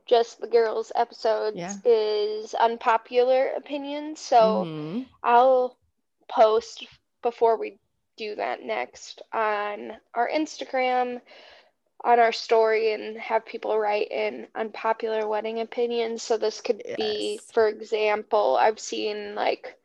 just 0.05 0.41
the 0.43 0.47
girls 0.47 0.93
episodes 0.95 1.57
Yeah. 1.57 1.75
is 1.87 2.53
unpopular 2.53 3.49
opinions. 3.57 4.21
So 4.21 4.65
Mhm. 4.67 5.07
I'll 5.23 5.75
post 6.29 6.87
before 7.23 7.57
we 7.57 7.79
do 8.19 8.35
that 8.35 8.63
next 8.63 9.23
on 9.33 9.97
our 10.13 10.29
Instagram, 10.29 11.23
on 12.05 12.21
our 12.21 12.33
story, 12.33 12.93
and 12.93 13.17
have 13.19 13.47
people 13.47 13.79
write 13.79 14.11
in 14.11 14.47
unpopular 14.55 15.27
wedding 15.27 15.61
opinions. 15.61 16.23
So 16.23 16.37
this 16.37 16.61
could 16.61 16.83
be, 16.97 17.39
for 17.53 17.69
example, 17.69 18.59
I've 18.61 18.79
seen 18.79 19.35
like 19.35 19.79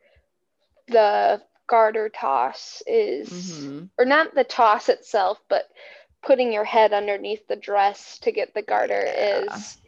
the 0.90 1.42
garter 1.66 2.08
toss 2.08 2.82
is, 2.86 3.30
Mhm. 3.30 3.90
or 3.98 4.04
not 4.04 4.34
the 4.34 4.44
toss 4.44 4.88
itself, 4.88 5.40
but 5.48 5.70
putting 6.22 6.52
your 6.52 6.64
head 6.64 6.92
underneath 6.92 7.46
the 7.48 7.56
dress 7.56 8.18
to 8.20 8.32
get 8.32 8.52
the 8.54 8.62
garter 8.62 9.02
Yeah. 9.04 9.44
is 9.46 9.80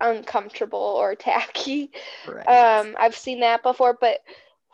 uncomfortable 0.00 0.78
or 0.78 1.14
tacky. 1.14 1.90
Right. 2.26 2.46
Um, 2.48 2.96
I've 2.98 3.16
seen 3.16 3.40
that 3.40 3.62
before, 3.62 3.94
but 3.94 4.22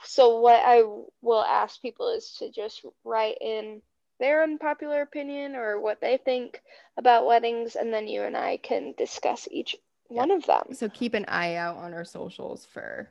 so 0.05 0.41
what 0.41 0.61
I 0.65 0.83
will 1.21 1.43
ask 1.43 1.81
people 1.81 2.09
is 2.09 2.33
to 2.39 2.51
just 2.51 2.85
write 3.05 3.39
in 3.41 3.83
their 4.19 4.43
unpopular 4.43 5.03
opinion 5.03 5.55
or 5.57 5.81
what 5.81 6.01
they 6.01 6.17
think 6.17 6.63
about 6.97 7.27
weddings, 7.27 7.77
and 7.77 7.93
then 7.93 8.07
you 8.09 8.23
and 8.23 8.37
I 8.37 8.57
can 8.57 8.93
discuss 8.97 9.49
each 9.51 9.77
one 10.09 10.31
of 10.31 10.45
them. 10.47 10.75
so 10.75 10.89
keep 10.89 11.15
an 11.15 11.25
eye 11.27 11.55
out 11.55 11.77
on 11.77 11.95
our 11.95 12.05
socials 12.05 12.67
for 12.67 13.09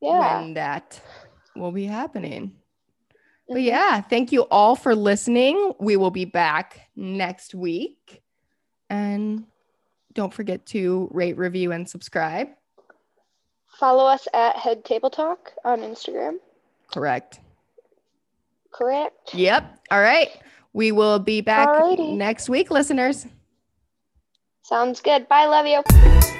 Yeah. 0.00 0.38
when 0.40 0.54
that 0.54 1.00
will 1.56 1.72
be 1.72 1.84
happening. 1.86 2.56
But 3.48 3.58
Mhm. 3.58 3.64
yeah, 3.64 4.00
thank 4.00 4.32
you 4.32 4.42
all 4.50 4.74
for 4.76 4.94
listening. 4.94 5.74
We 5.78 5.96
will 5.96 6.10
be 6.10 6.24
back 6.24 6.88
next 6.96 7.54
week. 7.54 8.22
And 8.88 9.46
don't 10.12 10.32
forget 10.32 10.64
to 10.66 11.08
rate, 11.12 11.36
review, 11.36 11.72
and 11.72 11.88
subscribe. 11.88 12.48
Follow 13.78 14.04
us 14.06 14.26
at 14.32 14.56
Head 14.56 14.84
Table 14.84 15.10
Talk 15.10 15.52
on 15.64 15.80
Instagram. 15.80 16.38
Correct. 16.92 17.40
Correct. 18.72 19.34
Yep. 19.34 19.78
All 19.90 20.00
right. 20.00 20.30
We 20.72 20.90
will 20.92 21.18
be 21.18 21.40
back 21.40 21.68
Alrighty. 21.68 22.16
next 22.16 22.48
week, 22.48 22.70
listeners. 22.70 23.26
Sounds 24.62 25.00
good. 25.00 25.28
Bye. 25.28 25.46
Love 25.46 25.66
you. 25.66 26.33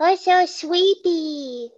Oh, 0.00 0.16
so 0.16 0.46
sweetie. 0.46 1.70